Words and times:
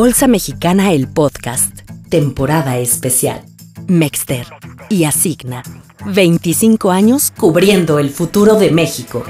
Bolsa 0.00 0.28
Mexicana 0.28 0.92
el 0.92 1.08
Podcast, 1.08 1.80
temporada 2.08 2.78
especial. 2.78 3.42
Mexter 3.88 4.46
y 4.88 5.02
Asigna, 5.02 5.64
25 6.06 6.92
años 6.92 7.32
cubriendo 7.36 7.98
el 7.98 8.10
futuro 8.10 8.54
de 8.60 8.70
México. 8.70 9.24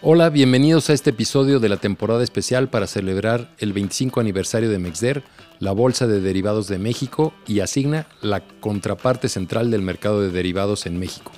Hola, 0.00 0.30
bienvenidos 0.30 0.88
a 0.88 0.94
este 0.94 1.10
episodio 1.10 1.60
de 1.60 1.68
la 1.68 1.76
temporada 1.76 2.24
especial 2.24 2.70
para 2.70 2.86
celebrar 2.86 3.54
el 3.58 3.74
25 3.74 4.20
aniversario 4.20 4.70
de 4.70 4.78
Mexder, 4.78 5.22
la 5.60 5.72
Bolsa 5.72 6.06
de 6.06 6.22
Derivados 6.22 6.66
de 6.68 6.78
México 6.78 7.34
y 7.46 7.60
Asigna, 7.60 8.06
la 8.22 8.40
contraparte 8.40 9.28
central 9.28 9.70
del 9.70 9.82
mercado 9.82 10.22
de 10.22 10.30
derivados 10.30 10.86
en 10.86 10.98
México. 10.98 11.32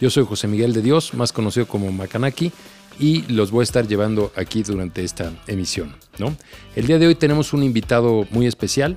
Yo 0.00 0.10
soy 0.10 0.24
José 0.24 0.48
Miguel 0.48 0.72
de 0.72 0.82
Dios, 0.82 1.14
más 1.14 1.32
conocido 1.32 1.66
como 1.66 1.90
Macanaki, 1.90 2.52
y 2.98 3.22
los 3.32 3.50
voy 3.50 3.60
a 3.60 3.64
estar 3.64 3.86
llevando 3.86 4.32
aquí 4.36 4.62
durante 4.62 5.04
esta 5.04 5.32
emisión. 5.46 5.94
¿no? 6.18 6.36
El 6.74 6.86
día 6.86 6.98
de 6.98 7.06
hoy 7.06 7.14
tenemos 7.14 7.52
un 7.52 7.62
invitado 7.62 8.26
muy 8.30 8.46
especial, 8.46 8.96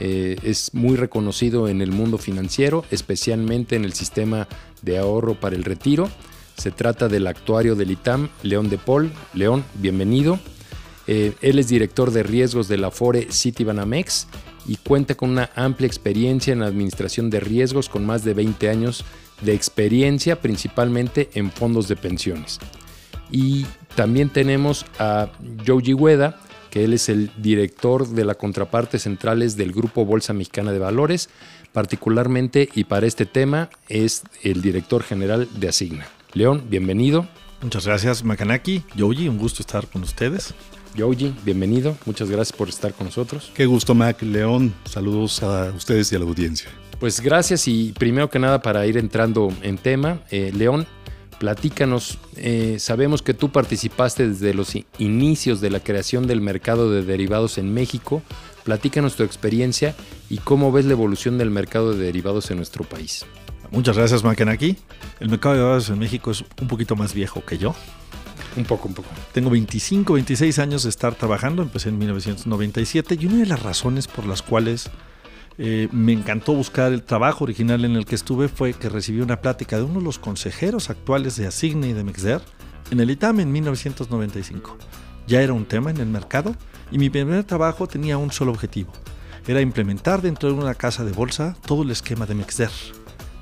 eh, 0.00 0.36
es 0.42 0.74
muy 0.74 0.96
reconocido 0.96 1.68
en 1.68 1.80
el 1.80 1.92
mundo 1.92 2.18
financiero, 2.18 2.84
especialmente 2.90 3.76
en 3.76 3.84
el 3.84 3.92
sistema 3.92 4.48
de 4.82 4.98
ahorro 4.98 5.34
para 5.34 5.56
el 5.56 5.64
retiro 5.64 6.08
se 6.56 6.70
trata 6.70 7.08
del 7.08 7.26
actuario 7.26 7.74
del 7.74 7.90
ITAM, 7.90 8.28
León 8.42 8.70
de 8.70 8.78
Paul. 8.78 9.12
León, 9.34 9.64
bienvenido. 9.74 10.38
Eh, 11.06 11.34
él 11.42 11.58
es 11.58 11.68
director 11.68 12.10
de 12.10 12.22
riesgos 12.22 12.66
de 12.66 12.78
la 12.78 12.90
Fore 12.90 13.28
Citibanamex 13.30 14.26
y 14.66 14.76
cuenta 14.76 15.14
con 15.14 15.30
una 15.30 15.50
amplia 15.54 15.86
experiencia 15.86 16.52
en 16.52 16.60
la 16.60 16.66
administración 16.66 17.30
de 17.30 17.40
riesgos 17.40 17.88
con 17.88 18.04
más 18.04 18.24
de 18.24 18.34
20 18.34 18.68
años 18.70 19.04
de 19.40 19.54
experiencia 19.54 20.40
principalmente 20.40 21.30
en 21.34 21.50
fondos 21.50 21.88
de 21.88 21.96
pensiones. 21.96 22.58
Y 23.30 23.66
también 23.94 24.30
tenemos 24.30 24.86
a 24.98 25.28
Joji 25.66 25.94
Hueda, 25.94 26.40
que 26.70 26.84
él 26.84 26.92
es 26.92 27.08
el 27.08 27.30
director 27.38 28.06
de 28.08 28.24
la 28.24 28.34
contraparte 28.34 28.98
centrales 28.98 29.56
del 29.56 29.72
Grupo 29.72 30.04
Bolsa 30.04 30.32
Mexicana 30.32 30.72
de 30.72 30.78
Valores, 30.78 31.28
particularmente 31.72 32.68
y 32.74 32.84
para 32.84 33.06
este 33.06 33.26
tema 33.26 33.70
es 33.88 34.22
el 34.42 34.62
director 34.62 35.02
general 35.02 35.48
de 35.58 35.68
Asigna. 35.68 36.06
León, 36.32 36.64
bienvenido. 36.68 37.26
Muchas 37.62 37.86
gracias, 37.86 38.22
Makanaki. 38.22 38.82
Yoji, 38.94 39.28
un 39.28 39.38
gusto 39.38 39.62
estar 39.62 39.86
con 39.86 40.02
ustedes. 40.02 40.54
Yoji, 40.94 41.34
bienvenido. 41.44 41.96
Muchas 42.06 42.30
gracias 42.30 42.56
por 42.56 42.68
estar 42.68 42.92
con 42.92 43.06
nosotros. 43.06 43.50
Qué 43.54 43.66
gusto, 43.66 43.94
Mac. 43.94 44.22
León, 44.22 44.74
saludos 44.84 45.42
a 45.42 45.72
ustedes 45.76 46.12
y 46.12 46.16
a 46.16 46.18
la 46.18 46.24
audiencia. 46.24 46.70
Pues 46.98 47.20
gracias 47.20 47.68
y 47.68 47.92
primero 47.92 48.30
que 48.30 48.38
nada 48.38 48.62
para 48.62 48.86
ir 48.86 48.96
entrando 48.96 49.52
en 49.60 49.76
tema, 49.76 50.20
eh, 50.30 50.50
León, 50.54 50.86
platícanos, 51.38 52.18
eh, 52.36 52.76
sabemos 52.78 53.20
que 53.20 53.34
tú 53.34 53.52
participaste 53.52 54.28
desde 54.28 54.54
los 54.54 54.72
inicios 54.98 55.60
de 55.60 55.68
la 55.68 55.80
creación 55.80 56.26
del 56.26 56.40
mercado 56.40 56.90
de 56.90 57.02
derivados 57.02 57.58
en 57.58 57.74
México, 57.74 58.22
platícanos 58.64 59.14
tu 59.14 59.24
experiencia 59.24 59.94
y 60.30 60.38
cómo 60.38 60.72
ves 60.72 60.86
la 60.86 60.92
evolución 60.92 61.36
del 61.36 61.50
mercado 61.50 61.92
de 61.92 62.02
derivados 62.02 62.50
en 62.50 62.56
nuestro 62.56 62.84
país. 62.84 63.26
Muchas 63.70 63.98
gracias, 63.98 64.24
aquí. 64.48 64.76
El 65.20 65.28
mercado 65.28 65.54
de 65.54 65.60
derivados 65.60 65.90
en 65.90 65.98
México 65.98 66.30
es 66.30 66.44
un 66.62 66.68
poquito 66.68 66.96
más 66.96 67.12
viejo 67.12 67.44
que 67.44 67.58
yo. 67.58 67.74
Un 68.56 68.64
poco, 68.64 68.88
un 68.88 68.94
poco. 68.94 69.08
Tengo 69.32 69.50
25, 69.50 70.14
26 70.14 70.58
años 70.60 70.84
de 70.84 70.88
estar 70.88 71.14
trabajando, 71.14 71.62
empecé 71.62 71.90
en 71.90 71.98
1997 71.98 73.18
y 73.20 73.26
una 73.26 73.36
de 73.36 73.46
las 73.46 73.62
razones 73.62 74.06
por 74.06 74.24
las 74.24 74.40
cuales 74.40 74.90
eh, 75.58 75.88
me 75.92 76.12
encantó 76.12 76.54
buscar 76.54 76.92
el 76.92 77.02
trabajo 77.02 77.44
original 77.44 77.84
en 77.84 77.96
el 77.96 78.06
que 78.06 78.14
estuve 78.14 78.48
fue 78.48 78.74
que 78.74 78.88
recibí 78.88 79.20
una 79.20 79.40
plática 79.40 79.76
de 79.76 79.84
uno 79.84 80.00
de 80.00 80.04
los 80.04 80.18
consejeros 80.18 80.90
actuales 80.90 81.36
de 81.36 81.46
Asigne 81.46 81.88
y 81.88 81.92
de 81.92 82.04
Mexder 82.04 82.42
en 82.90 83.00
el 83.00 83.10
ITAM 83.10 83.40
en 83.40 83.52
1995. 83.52 84.76
Ya 85.26 85.42
era 85.42 85.52
un 85.52 85.64
tema 85.64 85.90
en 85.90 85.98
el 85.98 86.06
mercado 86.06 86.54
y 86.90 86.98
mi 86.98 87.10
primer 87.10 87.44
trabajo 87.44 87.86
tenía 87.86 88.18
un 88.18 88.30
solo 88.30 88.52
objetivo. 88.52 88.92
Era 89.46 89.60
implementar 89.60 90.22
dentro 90.22 90.48
de 90.48 90.54
una 90.54 90.74
casa 90.74 91.04
de 91.04 91.12
bolsa 91.12 91.56
todo 91.66 91.82
el 91.82 91.90
esquema 91.90 92.26
de 92.26 92.34
Mexder 92.34 92.70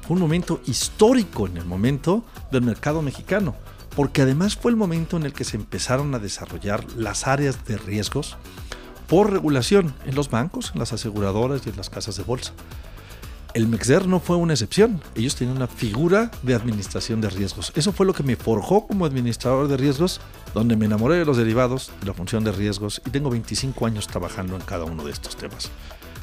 fue 0.06 0.16
un 0.16 0.20
momento 0.20 0.60
histórico 0.66 1.47
en 1.47 1.56
el 1.56 1.64
momento 1.64 2.24
del 2.53 2.60
mercado 2.60 3.00
mexicano, 3.00 3.56
porque 3.97 4.20
además 4.20 4.54
fue 4.54 4.70
el 4.70 4.76
momento 4.76 5.16
en 5.16 5.22
el 5.22 5.32
que 5.32 5.44
se 5.44 5.56
empezaron 5.56 6.14
a 6.14 6.19
desarrollar 6.19 6.84
las 6.94 7.26
áreas 7.26 7.64
de 7.64 7.78
riesgos 7.78 8.36
por 9.09 9.32
regulación 9.32 9.94
en 10.06 10.15
los 10.15 10.31
bancos, 10.31 10.72
en 10.75 10.81
las 10.81 10.92
aseguradoras 10.92 11.66
y 11.66 11.70
en 11.70 11.76
las 11.76 11.91
casas 11.91 12.16
de 12.16 12.22
bolsa. 12.22 12.53
El 13.54 13.69
MEXDER 13.69 14.09
no 14.09 14.19
fue 14.19 14.37
una 14.37 14.53
excepción. 14.53 15.00
Ellos 15.15 15.37
tenían 15.37 15.56
una 15.56 15.69
figura 15.69 16.32
de 16.42 16.56
administración 16.56 17.20
de 17.20 17.31
riesgos. 17.31 17.70
Eso 17.76 17.92
fue 17.92 18.04
lo 18.04 18.12
que 18.12 18.25
me 18.25 18.34
forjó 18.34 18.88
como 18.88 19.06
administrador 19.06 19.69
de 19.69 19.76
riesgos, 19.76 20.20
donde 20.54 20.75
me 20.75 20.87
enamoré 20.87 21.19
de 21.19 21.25
los 21.25 21.37
derivados, 21.37 21.92
de 22.00 22.06
la 22.09 22.15
función 22.15 22.42
de 22.42 22.50
riesgos 22.50 23.00
y 23.06 23.10
tengo 23.10 23.31
25 23.31 23.87
años 23.87 24.09
trabajando 24.09 24.56
en 24.56 24.62
cada 24.62 24.84
uno 24.84 25.04
de 25.04 25.12
estos 25.12 25.36
temas. 25.36 25.71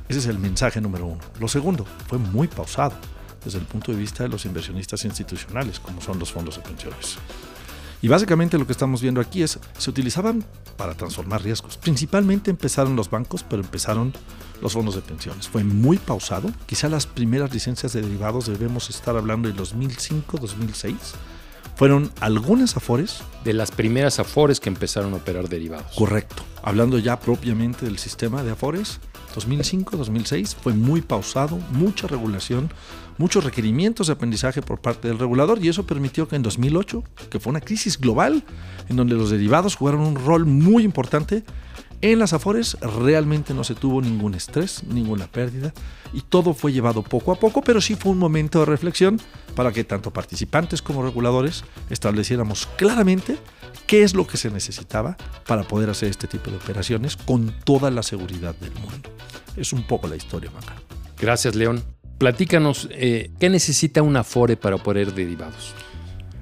Ese 0.09 0.19
es 0.19 0.25
el 0.25 0.39
mensaje 0.39 0.81
número 0.81 1.05
uno. 1.05 1.21
Lo 1.39 1.47
segundo, 1.47 1.85
fue 2.09 2.17
muy 2.17 2.49
pausado 2.49 2.95
desde 3.45 3.59
el 3.59 3.65
punto 3.65 3.93
de 3.93 3.97
vista 3.97 4.23
de 4.23 4.29
los 4.29 4.45
inversionistas 4.45 5.05
institucionales, 5.05 5.79
como 5.79 6.01
son 6.01 6.19
los 6.19 6.33
fondos 6.33 6.57
de 6.57 6.63
pensiones. 6.63 7.17
Y 8.01 8.07
básicamente 8.07 8.57
lo 8.57 8.65
que 8.65 8.71
estamos 8.71 9.01
viendo 9.01 9.21
aquí 9.21 9.43
es, 9.43 9.59
se 9.77 9.89
utilizaban 9.89 10.43
para 10.75 10.95
transformar 10.95 11.43
riesgos. 11.43 11.77
Principalmente 11.77 12.49
empezaron 12.49 12.95
los 12.95 13.09
bancos, 13.09 13.43
pero 13.43 13.61
empezaron 13.61 14.13
los 14.61 14.73
fondos 14.73 14.95
de 14.95 15.01
pensiones. 15.01 15.47
Fue 15.47 15.63
muy 15.63 15.97
pausado. 15.97 16.51
Quizá 16.65 16.89
las 16.89 17.05
primeras 17.05 17.53
licencias 17.53 17.93
de 17.93 18.01
derivados 18.01 18.47
debemos 18.47 18.89
estar 18.89 19.15
hablando 19.15 19.47
de 19.47 19.53
2005, 19.53 20.37
2006. 20.37 20.95
Fueron 21.75 22.11
algunas 22.19 22.75
afores. 22.75 23.21
De 23.43 23.53
las 23.53 23.71
primeras 23.71 24.19
afores 24.19 24.59
que 24.59 24.69
empezaron 24.69 25.13
a 25.13 25.17
operar 25.17 25.49
derivados. 25.49 25.95
Correcto. 25.95 26.43
Hablando 26.63 26.99
ya 26.99 27.19
propiamente 27.19 27.85
del 27.85 27.97
sistema 27.97 28.43
de 28.43 28.51
afores, 28.51 28.99
2005, 29.33 29.97
2006 29.97 30.55
fue 30.55 30.73
muy 30.73 31.01
pausado, 31.01 31.57
mucha 31.71 32.07
regulación, 32.07 32.69
muchos 33.17 33.43
requerimientos 33.43 34.07
de 34.07 34.13
aprendizaje 34.13 34.61
por 34.61 34.79
parte 34.79 35.07
del 35.07 35.19
regulador 35.19 35.63
y 35.63 35.69
eso 35.69 35.85
permitió 35.85 36.27
que 36.27 36.35
en 36.35 36.43
2008, 36.43 37.03
que 37.29 37.39
fue 37.39 37.51
una 37.51 37.61
crisis 37.61 37.99
global 37.99 38.43
en 38.89 38.95
donde 38.95 39.15
los 39.15 39.29
derivados 39.29 39.75
jugaron 39.75 40.01
un 40.01 40.15
rol 40.15 40.45
muy 40.45 40.83
importante, 40.83 41.43
en 42.01 42.19
las 42.19 42.33
Afores 42.33 42.77
realmente 42.81 43.53
no 43.53 43.63
se 43.63 43.75
tuvo 43.75 44.01
ningún 44.01 44.33
estrés, 44.33 44.83
ninguna 44.85 45.27
pérdida 45.27 45.73
y 46.13 46.21
todo 46.21 46.53
fue 46.53 46.73
llevado 46.73 47.03
poco 47.03 47.31
a 47.31 47.35
poco, 47.35 47.61
pero 47.61 47.79
sí 47.79 47.95
fue 47.95 48.11
un 48.11 48.17
momento 48.17 48.59
de 48.59 48.65
reflexión 48.65 49.19
para 49.55 49.71
que 49.71 49.83
tanto 49.83 50.11
participantes 50.11 50.81
como 50.81 51.03
reguladores 51.03 51.63
estableciéramos 51.89 52.67
claramente 52.75 53.37
qué 53.87 54.03
es 54.03 54.13
lo 54.13 54.25
que 54.25 54.37
se 54.37 54.49
necesitaba 54.49 55.15
para 55.45 55.63
poder 55.63 55.89
hacer 55.89 56.09
este 56.09 56.27
tipo 56.27 56.49
de 56.49 56.57
operaciones 56.57 57.15
con 57.17 57.53
toda 57.63 57.91
la 57.91 58.03
seguridad 58.03 58.55
del 58.55 58.73
mundo. 58.73 59.09
Es 59.55 59.73
un 59.73 59.83
poco 59.83 60.07
la 60.07 60.15
historia, 60.15 60.49
Maca. 60.51 60.75
Gracias, 61.19 61.55
León. 61.55 61.83
Platícanos, 62.17 62.87
eh, 62.91 63.31
¿qué 63.39 63.49
necesita 63.49 64.01
una 64.01 64.21
Afore 64.21 64.57
para 64.57 64.75
operar 64.75 65.13
derivados? 65.13 65.73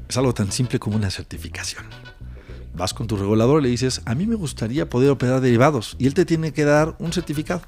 Es 0.08 0.18
algo 0.18 0.34
tan 0.34 0.52
simple 0.52 0.80
como 0.80 0.96
una 0.96 1.10
certificación 1.10 1.86
vas 2.74 2.94
con 2.94 3.08
tu 3.08 3.18
regulador 3.18 3.62
y 3.62 3.64
le 3.64 3.70
dices, 3.70 4.02
a 4.06 4.16
mí 4.16 4.26
me 4.26 4.36
gustaría 4.36 4.90
poder 4.90 5.12
operar 5.12 5.42
derivados 5.42 5.96
y 6.00 6.08
él 6.08 6.14
te 6.14 6.26
tiene 6.26 6.54
que 6.54 6.66
dar 6.66 6.96
un 7.00 7.14
certificado. 7.14 7.62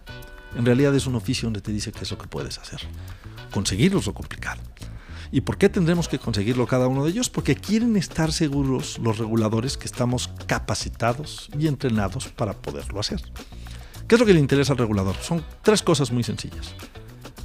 En 0.55 0.65
realidad 0.65 0.93
es 0.95 1.07
un 1.07 1.15
oficio 1.15 1.47
donde 1.47 1.61
te 1.61 1.71
dice 1.71 1.91
qué 1.91 2.03
es 2.03 2.11
lo 2.11 2.17
que 2.17 2.27
puedes 2.27 2.57
hacer. 2.59 2.81
Conseguirlo 3.51 3.99
es 3.99 4.05
lo 4.05 4.13
complicado. 4.13 4.61
¿Y 5.31 5.41
por 5.41 5.57
qué 5.57 5.69
tendremos 5.69 6.09
que 6.09 6.19
conseguirlo 6.19 6.67
cada 6.67 6.87
uno 6.87 7.05
de 7.05 7.11
ellos? 7.11 7.29
Porque 7.29 7.55
quieren 7.55 7.95
estar 7.95 8.33
seguros 8.33 8.99
los 8.99 9.17
reguladores 9.17 9.77
que 9.77 9.85
estamos 9.85 10.29
capacitados 10.45 11.49
y 11.57 11.67
entrenados 11.67 12.27
para 12.27 12.53
poderlo 12.53 12.99
hacer. 12.99 13.21
¿Qué 14.07 14.15
es 14.15 14.19
lo 14.19 14.25
que 14.25 14.33
le 14.33 14.41
interesa 14.41 14.73
al 14.73 14.79
regulador? 14.79 15.15
Son 15.21 15.43
tres 15.61 15.81
cosas 15.81 16.11
muy 16.11 16.23
sencillas 16.23 16.75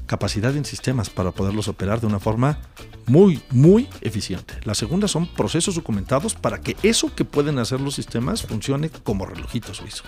capacidad 0.06 0.56
en 0.56 0.64
sistemas 0.64 1.11
para 1.11 1.32
poderlos 1.32 1.69
operar 1.69 2.00
de 2.00 2.06
una 2.06 2.20
forma 2.20 2.58
muy, 3.06 3.43
muy 3.50 3.88
eficiente. 4.00 4.55
La 4.64 4.75
segunda 4.75 5.08
son 5.08 5.26
procesos 5.26 5.75
documentados 5.75 6.35
para 6.35 6.61
que 6.61 6.76
eso 6.82 7.14
que 7.14 7.25
pueden 7.25 7.58
hacer 7.58 7.81
los 7.81 7.94
sistemas 7.94 8.43
funcione 8.43 8.91
como 8.91 9.26
relojito 9.26 9.75
suizo. 9.75 10.05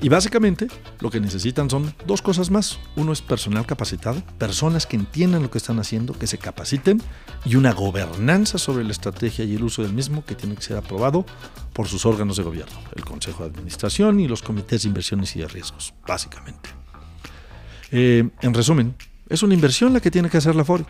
Y 0.00 0.08
básicamente 0.08 0.66
lo 1.00 1.10
que 1.10 1.20
necesitan 1.20 1.70
son 1.70 1.94
dos 2.06 2.20
cosas 2.20 2.50
más. 2.50 2.78
Uno 2.94 3.12
es 3.12 3.22
personal 3.22 3.64
capacitado, 3.64 4.22
personas 4.38 4.86
que 4.86 4.96
entiendan 4.96 5.42
lo 5.42 5.50
que 5.50 5.58
están 5.58 5.78
haciendo, 5.78 6.12
que 6.12 6.26
se 6.26 6.36
capaciten, 6.36 7.00
y 7.46 7.56
una 7.56 7.72
gobernanza 7.72 8.58
sobre 8.58 8.84
la 8.84 8.92
estrategia 8.92 9.46
y 9.46 9.54
el 9.54 9.64
uso 9.64 9.82
del 9.82 9.94
mismo 9.94 10.24
que 10.24 10.34
tiene 10.34 10.56
que 10.56 10.62
ser 10.62 10.76
aprobado 10.76 11.24
por 11.72 11.88
sus 11.88 12.04
órganos 12.04 12.36
de 12.36 12.42
gobierno, 12.42 12.78
el 12.94 13.04
Consejo 13.04 13.44
de 13.44 13.50
Administración 13.50 14.20
y 14.20 14.28
los 14.28 14.42
comités 14.42 14.82
de 14.82 14.88
inversiones 14.88 15.34
y 15.36 15.40
de 15.40 15.48
riesgos, 15.48 15.94
básicamente. 16.06 16.83
Eh, 17.96 18.28
en 18.42 18.54
resumen, 18.54 18.96
es 19.28 19.44
una 19.44 19.54
inversión 19.54 19.92
la 19.92 20.00
que 20.00 20.10
tiene 20.10 20.28
que 20.28 20.36
hacer 20.36 20.56
la 20.56 20.64
FORE 20.64 20.84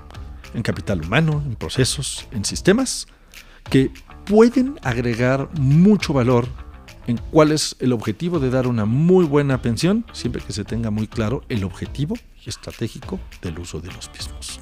en 0.54 0.62
capital 0.62 1.04
humano, 1.04 1.42
en 1.44 1.54
procesos, 1.54 2.26
en 2.30 2.46
sistemas 2.46 3.06
que 3.68 3.90
pueden 4.24 4.76
agregar 4.82 5.50
mucho 5.60 6.14
valor 6.14 6.48
en 7.06 7.18
cuál 7.30 7.52
es 7.52 7.76
el 7.80 7.92
objetivo 7.92 8.40
de 8.40 8.48
dar 8.48 8.66
una 8.66 8.86
muy 8.86 9.26
buena 9.26 9.60
pensión, 9.60 10.06
siempre 10.14 10.40
que 10.40 10.54
se 10.54 10.64
tenga 10.64 10.90
muy 10.90 11.06
claro 11.06 11.42
el 11.50 11.64
objetivo 11.64 12.16
estratégico 12.46 13.20
del 13.42 13.58
uso 13.58 13.80
de 13.80 13.92
los 13.92 14.10
mismos. 14.10 14.60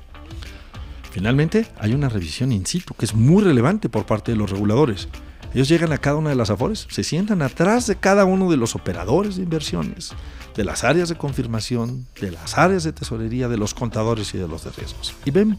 Finalmente, 1.12 1.68
hay 1.78 1.94
una 1.94 2.08
revisión 2.08 2.50
in 2.50 2.66
situ 2.66 2.94
que 2.94 3.04
es 3.04 3.14
muy 3.14 3.44
relevante 3.44 3.88
por 3.88 4.04
parte 4.04 4.32
de 4.32 4.38
los 4.38 4.50
reguladores. 4.50 5.06
Ellos 5.54 5.68
llegan 5.68 5.92
a 5.92 5.98
cada 5.98 6.16
una 6.16 6.30
de 6.30 6.36
las 6.36 6.50
afores, 6.50 6.88
se 6.90 7.04
sientan 7.04 7.40
atrás 7.40 7.86
de 7.86 7.94
cada 7.94 8.24
uno 8.24 8.50
de 8.50 8.56
los 8.56 8.74
operadores 8.74 9.36
de 9.36 9.44
inversiones, 9.44 10.12
de 10.54 10.64
las 10.64 10.84
áreas 10.84 11.08
de 11.08 11.16
confirmación, 11.16 12.06
de 12.20 12.30
las 12.30 12.58
áreas 12.58 12.84
de 12.84 12.92
tesorería, 12.92 13.48
de 13.48 13.56
los 13.56 13.74
contadores 13.74 14.34
y 14.34 14.38
de 14.38 14.48
los 14.48 14.64
de 14.64 14.70
riesgos. 14.70 15.14
Y 15.24 15.30
ven 15.30 15.58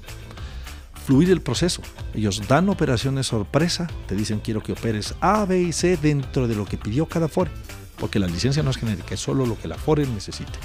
fluir 1.05 1.29
el 1.31 1.41
proceso. 1.41 1.81
Ellos 2.13 2.47
dan 2.47 2.69
operaciones 2.69 3.27
sorpresa, 3.27 3.87
te 4.07 4.15
dicen 4.15 4.39
quiero 4.39 4.61
que 4.61 4.71
operes 4.71 5.15
A, 5.19 5.45
B 5.45 5.61
y 5.61 5.73
C 5.73 5.97
dentro 5.97 6.47
de 6.47 6.55
lo 6.55 6.65
que 6.65 6.77
pidió 6.77 7.05
cada 7.07 7.25
afore, 7.25 7.51
porque 7.97 8.19
la 8.19 8.27
licencia 8.27 8.63
no 8.63 8.71
es 8.71 8.77
genérica, 8.77 9.13
es 9.13 9.19
solo 9.19 9.45
lo 9.45 9.57
que 9.57 9.67
la 9.67 9.75
afore 9.75 10.05
necesite. 10.07 10.59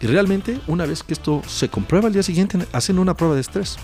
Y 0.00 0.06
realmente, 0.06 0.58
una 0.66 0.86
vez 0.86 1.02
que 1.02 1.12
esto 1.12 1.42
se 1.46 1.68
comprueba 1.68 2.06
al 2.06 2.14
día 2.14 2.22
siguiente, 2.22 2.58
hacen 2.72 2.98
una 2.98 3.14
prueba 3.14 3.34
de 3.34 3.42
estrés. 3.42 3.76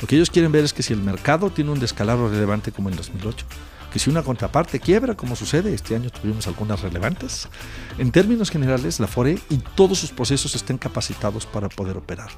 Lo 0.00 0.06
que 0.06 0.16
ellos 0.16 0.28
quieren 0.28 0.52
ver 0.52 0.64
es 0.64 0.74
que 0.74 0.82
si 0.82 0.92
el 0.92 1.00
mercado 1.00 1.48
tiene 1.50 1.70
un 1.70 1.80
descalabro 1.80 2.28
relevante 2.28 2.70
como 2.72 2.90
en 2.90 2.96
2008, 2.96 3.46
que 3.94 4.00
si 4.00 4.10
una 4.10 4.24
contraparte 4.24 4.80
quiebra, 4.80 5.14
como 5.14 5.36
sucede, 5.36 5.72
este 5.72 5.94
año 5.94 6.10
tuvimos 6.10 6.48
algunas 6.48 6.80
relevantes, 6.80 7.48
en 7.96 8.10
términos 8.10 8.50
generales, 8.50 8.98
la 8.98 9.06
FORE 9.06 9.38
y 9.48 9.58
todos 9.76 10.00
sus 10.00 10.10
procesos 10.10 10.56
estén 10.56 10.78
capacitados 10.78 11.46
para 11.46 11.68
poder 11.68 11.96
operar. 11.96 12.30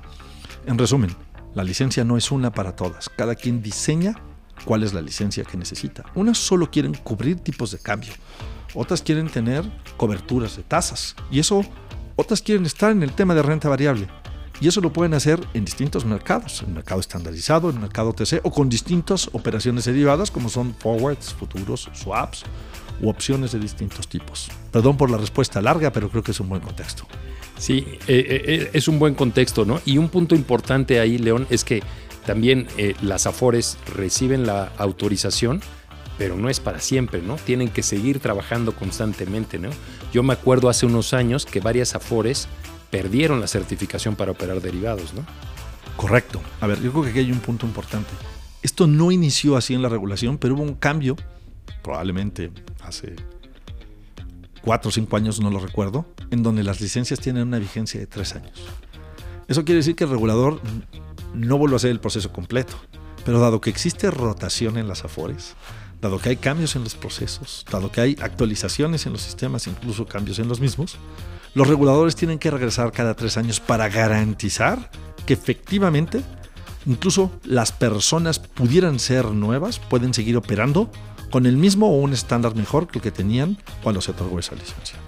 En 0.66 0.76
resumen, 0.76 1.16
la 1.54 1.64
licencia 1.64 2.04
no 2.04 2.18
es 2.18 2.30
una 2.30 2.52
para 2.52 2.76
todas, 2.76 3.08
cada 3.08 3.34
quien 3.34 3.62
diseña 3.62 4.20
cuál 4.66 4.82
es 4.82 4.92
la 4.92 5.00
licencia 5.00 5.44
que 5.44 5.56
necesita. 5.56 6.04
Unas 6.14 6.36
solo 6.36 6.70
quieren 6.70 6.92
cubrir 6.92 7.40
tipos 7.40 7.70
de 7.70 7.78
cambio, 7.78 8.12
otras 8.74 9.00
quieren 9.00 9.30
tener 9.30 9.64
coberturas 9.96 10.58
de 10.58 10.62
tasas, 10.62 11.16
y 11.30 11.38
eso 11.38 11.64
otras 12.16 12.42
quieren 12.42 12.66
estar 12.66 12.92
en 12.92 13.02
el 13.02 13.12
tema 13.14 13.34
de 13.34 13.40
renta 13.40 13.70
variable. 13.70 14.08
Y 14.60 14.68
eso 14.68 14.80
lo 14.80 14.92
pueden 14.92 15.14
hacer 15.14 15.40
en 15.54 15.64
distintos 15.64 16.04
mercados, 16.04 16.62
en 16.62 16.74
mercado 16.74 17.00
estandarizado, 17.00 17.68
en 17.70 17.80
mercado 17.80 18.12
TC 18.12 18.40
o 18.42 18.50
con 18.50 18.68
distintas 18.68 19.28
operaciones 19.32 19.84
derivadas 19.84 20.30
como 20.30 20.48
son 20.48 20.74
forwards, 20.74 21.34
futuros, 21.34 21.90
swaps 21.92 22.44
u 23.00 23.08
opciones 23.08 23.52
de 23.52 23.58
distintos 23.58 24.08
tipos. 24.08 24.48
Perdón 24.72 24.96
por 24.96 25.10
la 25.10 25.18
respuesta 25.18 25.60
larga, 25.60 25.92
pero 25.92 26.08
creo 26.08 26.22
que 26.22 26.30
es 26.30 26.40
un 26.40 26.48
buen 26.48 26.62
contexto. 26.62 27.06
Sí, 27.58 27.86
eh, 27.88 27.98
eh, 28.08 28.42
eh, 28.46 28.70
es 28.72 28.88
un 28.88 28.98
buen 28.98 29.14
contexto, 29.14 29.64
¿no? 29.64 29.80
Y 29.84 29.98
un 29.98 30.08
punto 30.08 30.34
importante 30.34 31.00
ahí, 31.00 31.18
León, 31.18 31.46
es 31.50 31.64
que 31.64 31.82
también 32.24 32.66
las 33.02 33.26
AFORES 33.26 33.78
reciben 33.94 34.46
la 34.46 34.72
autorización 34.78 35.60
pero 36.18 36.36
no 36.36 36.48
es 36.48 36.60
para 36.60 36.80
siempre, 36.80 37.20
¿no? 37.20 37.36
Tienen 37.36 37.68
que 37.68 37.82
seguir 37.82 38.20
trabajando 38.20 38.72
constantemente, 38.72 39.58
¿no? 39.58 39.68
Yo 40.14 40.22
me 40.22 40.32
acuerdo 40.32 40.70
hace 40.70 40.86
unos 40.86 41.12
años 41.12 41.44
que 41.44 41.60
varias 41.60 41.94
Afores 41.94 42.48
perdieron 42.90 43.40
la 43.40 43.46
certificación 43.46 44.16
para 44.16 44.32
operar 44.32 44.60
derivados, 44.60 45.14
¿no? 45.14 45.24
Correcto. 45.96 46.40
A 46.60 46.66
ver, 46.66 46.80
yo 46.82 46.90
creo 46.92 47.04
que 47.04 47.10
aquí 47.10 47.18
hay 47.20 47.32
un 47.32 47.40
punto 47.40 47.66
importante. 47.66 48.10
Esto 48.62 48.86
no 48.86 49.12
inició 49.12 49.56
así 49.56 49.74
en 49.74 49.82
la 49.82 49.88
regulación, 49.88 50.38
pero 50.38 50.54
hubo 50.54 50.62
un 50.62 50.74
cambio, 50.74 51.16
probablemente 51.82 52.50
hace 52.82 53.16
cuatro 54.62 54.88
o 54.88 54.92
cinco 54.92 55.16
años, 55.16 55.40
no 55.40 55.50
lo 55.50 55.60
recuerdo, 55.60 56.06
en 56.30 56.42
donde 56.42 56.64
las 56.64 56.80
licencias 56.80 57.20
tienen 57.20 57.46
una 57.46 57.58
vigencia 57.58 58.00
de 58.00 58.06
tres 58.06 58.34
años. 58.34 58.66
Eso 59.48 59.64
quiere 59.64 59.78
decir 59.78 59.94
que 59.94 60.04
el 60.04 60.10
regulador 60.10 60.60
no 61.34 61.58
vuelve 61.58 61.76
a 61.76 61.78
hacer 61.78 61.92
el 61.92 62.00
proceso 62.00 62.32
completo, 62.32 62.74
pero 63.24 63.38
dado 63.38 63.60
que 63.60 63.70
existe 63.70 64.10
rotación 64.10 64.76
en 64.76 64.88
las 64.88 65.04
afores, 65.04 65.54
dado 66.00 66.18
que 66.18 66.30
hay 66.30 66.36
cambios 66.36 66.74
en 66.76 66.82
los 66.82 66.96
procesos, 66.96 67.64
dado 67.70 67.92
que 67.92 68.00
hay 68.00 68.16
actualizaciones 68.20 69.06
en 69.06 69.12
los 69.12 69.22
sistemas, 69.22 69.66
incluso 69.68 70.06
cambios 70.06 70.40
en 70.40 70.48
los 70.48 70.60
mismos, 70.60 70.98
los 71.56 71.68
reguladores 71.68 72.14
tienen 72.14 72.38
que 72.38 72.50
regresar 72.50 72.92
cada 72.92 73.14
tres 73.14 73.38
años 73.38 73.60
para 73.60 73.88
garantizar 73.88 74.90
que 75.24 75.32
efectivamente 75.32 76.20
incluso 76.84 77.32
las 77.44 77.72
personas 77.72 78.38
pudieran 78.38 78.98
ser 78.98 79.24
nuevas, 79.24 79.78
pueden 79.78 80.12
seguir 80.12 80.36
operando 80.36 80.90
con 81.30 81.46
el 81.46 81.56
mismo 81.56 81.88
o 81.88 81.96
un 81.96 82.12
estándar 82.12 82.54
mejor 82.54 82.88
que 82.88 82.98
el 82.98 83.02
que 83.02 83.10
tenían 83.10 83.56
cuando 83.82 84.02
se 84.02 84.10
otorgó 84.10 84.38
esa 84.38 84.54
licencia. 84.54 84.98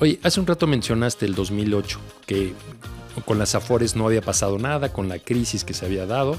Oye, 0.00 0.18
hace 0.24 0.40
un 0.40 0.46
rato 0.48 0.66
mencionaste 0.66 1.24
el 1.24 1.36
2008, 1.36 2.00
que 2.26 2.52
con 3.24 3.38
las 3.38 3.54
Afores 3.54 3.94
no 3.94 4.06
había 4.06 4.22
pasado 4.22 4.58
nada, 4.58 4.92
con 4.92 5.08
la 5.08 5.20
crisis 5.20 5.62
que 5.62 5.72
se 5.72 5.86
había 5.86 6.04
dado. 6.04 6.36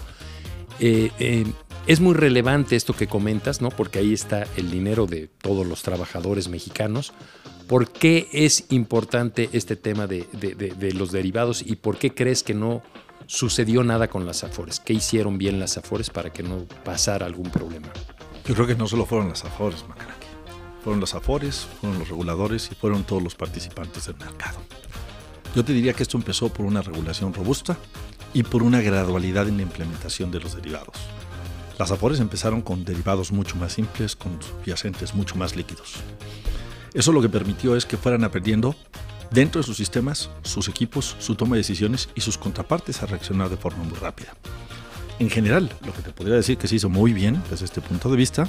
Eh, 0.81 1.09
eh, 1.19 1.45
es 1.85 1.99
muy 1.99 2.13
relevante 2.13 2.75
esto 2.75 2.93
que 2.93 3.07
comentas, 3.07 3.61
¿no? 3.61 3.69
Porque 3.69 3.99
ahí 3.99 4.13
está 4.13 4.47
el 4.55 4.71
dinero 4.71 5.05
de 5.05 5.27
todos 5.27 5.67
los 5.67 5.83
trabajadores 5.83 6.47
mexicanos. 6.47 7.13
¿Por 7.67 7.89
qué 7.91 8.29
es 8.31 8.65
importante 8.69 9.49
este 9.53 9.75
tema 9.75 10.07
de, 10.07 10.25
los 10.95 11.11
derivados 11.11 11.61
y 11.61 11.75
por 11.75 11.97
qué 11.97 12.13
crees 12.13 12.43
que 12.43 12.53
no 12.53 12.81
sucedió 13.25 13.83
nada 13.83 14.07
con 14.07 14.25
las 14.25 14.43
Afores? 14.43 14.79
¿Qué 14.79 14.93
hicieron 14.93 15.37
bien 15.37 15.59
las 15.59 15.77
Afores 15.77 16.09
para 16.09 16.31
que 16.31 16.43
no 16.43 16.65
pasara 16.83 17.25
algún 17.25 17.49
problema? 17.49 17.89
Yo 18.45 18.53
creo 18.53 18.67
que 18.67 18.75
no 18.75 18.87
solo 18.87 19.05
fueron 19.05 19.29
las 19.29 19.43
Afores, 19.43 19.85
Macaraki. 19.87 20.27
Fueron 20.83 20.99
las 20.99 21.13
Afores, 21.15 21.67
fueron 21.79 21.99
los 21.99 22.09
reguladores 22.09 22.69
y 22.71 22.75
fueron 22.75 23.03
todos 23.03 23.23
los 23.23 23.35
participantes 23.35 24.05
del 24.05 24.17
mercado. 24.17 24.59
Yo 25.55 25.63
te 25.63 25.73
diría 25.73 25.93
que 25.93 26.03
esto 26.03 26.17
empezó 26.17 26.49
por 26.49 26.65
una 26.65 26.81
regulación 26.81 27.33
robusta 27.33 27.77
y 28.33 28.43
por 28.43 28.63
una 28.63 28.81
gradualidad 28.81 29.47
en 29.47 29.57
la 29.57 29.63
implementación 29.63 30.31
de 30.31 30.39
los 30.39 30.55
derivados. 30.55 30.97
Las 31.77 31.91
Afores 31.91 32.19
empezaron 32.19 32.61
con 32.61 32.85
derivados 32.85 33.31
mucho 33.31 33.55
más 33.55 33.73
simples, 33.73 34.15
con 34.15 34.39
subyacentes 34.41 35.13
mucho 35.13 35.35
más 35.35 35.55
líquidos. 35.55 35.95
Eso 36.93 37.11
lo 37.11 37.21
que 37.21 37.29
permitió 37.29 37.75
es 37.75 37.85
que 37.85 37.97
fueran 37.97 38.23
aprendiendo 38.23 38.75
dentro 39.31 39.61
de 39.61 39.65
sus 39.65 39.77
sistemas, 39.77 40.29
sus 40.43 40.67
equipos, 40.67 41.15
su 41.19 41.35
toma 41.35 41.55
de 41.55 41.61
decisiones 41.61 42.09
y 42.13 42.21
sus 42.21 42.37
contrapartes 42.37 43.01
a 43.01 43.07
reaccionar 43.07 43.49
de 43.49 43.57
forma 43.57 43.83
muy 43.83 43.97
rápida. 43.97 44.35
En 45.19 45.29
general, 45.29 45.71
lo 45.85 45.93
que 45.93 46.01
te 46.01 46.11
podría 46.11 46.35
decir 46.35 46.57
que 46.57 46.67
se 46.67 46.75
hizo 46.75 46.89
muy 46.89 47.13
bien 47.13 47.41
desde 47.49 47.65
este 47.65 47.81
punto 47.81 48.09
de 48.09 48.17
vista 48.17 48.47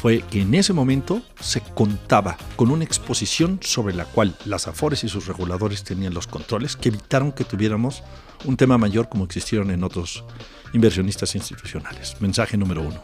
fue 0.00 0.22
que 0.30 0.42
en 0.42 0.54
ese 0.54 0.72
momento 0.72 1.22
se 1.40 1.60
contaba 1.60 2.36
con 2.54 2.70
una 2.70 2.84
exposición 2.84 3.58
sobre 3.62 3.94
la 3.94 4.04
cual 4.04 4.36
las 4.44 4.68
AFORES 4.68 5.02
y 5.02 5.08
sus 5.08 5.26
reguladores 5.26 5.82
tenían 5.82 6.14
los 6.14 6.28
controles 6.28 6.76
que 6.76 6.90
evitaron 6.90 7.32
que 7.32 7.42
tuviéramos 7.42 8.04
un 8.44 8.56
tema 8.56 8.78
mayor 8.78 9.08
como 9.08 9.24
existieron 9.24 9.72
en 9.72 9.82
otros 9.82 10.24
inversionistas 10.72 11.34
institucionales. 11.34 12.16
Mensaje 12.20 12.56
número 12.56 12.82
uno. 12.82 13.02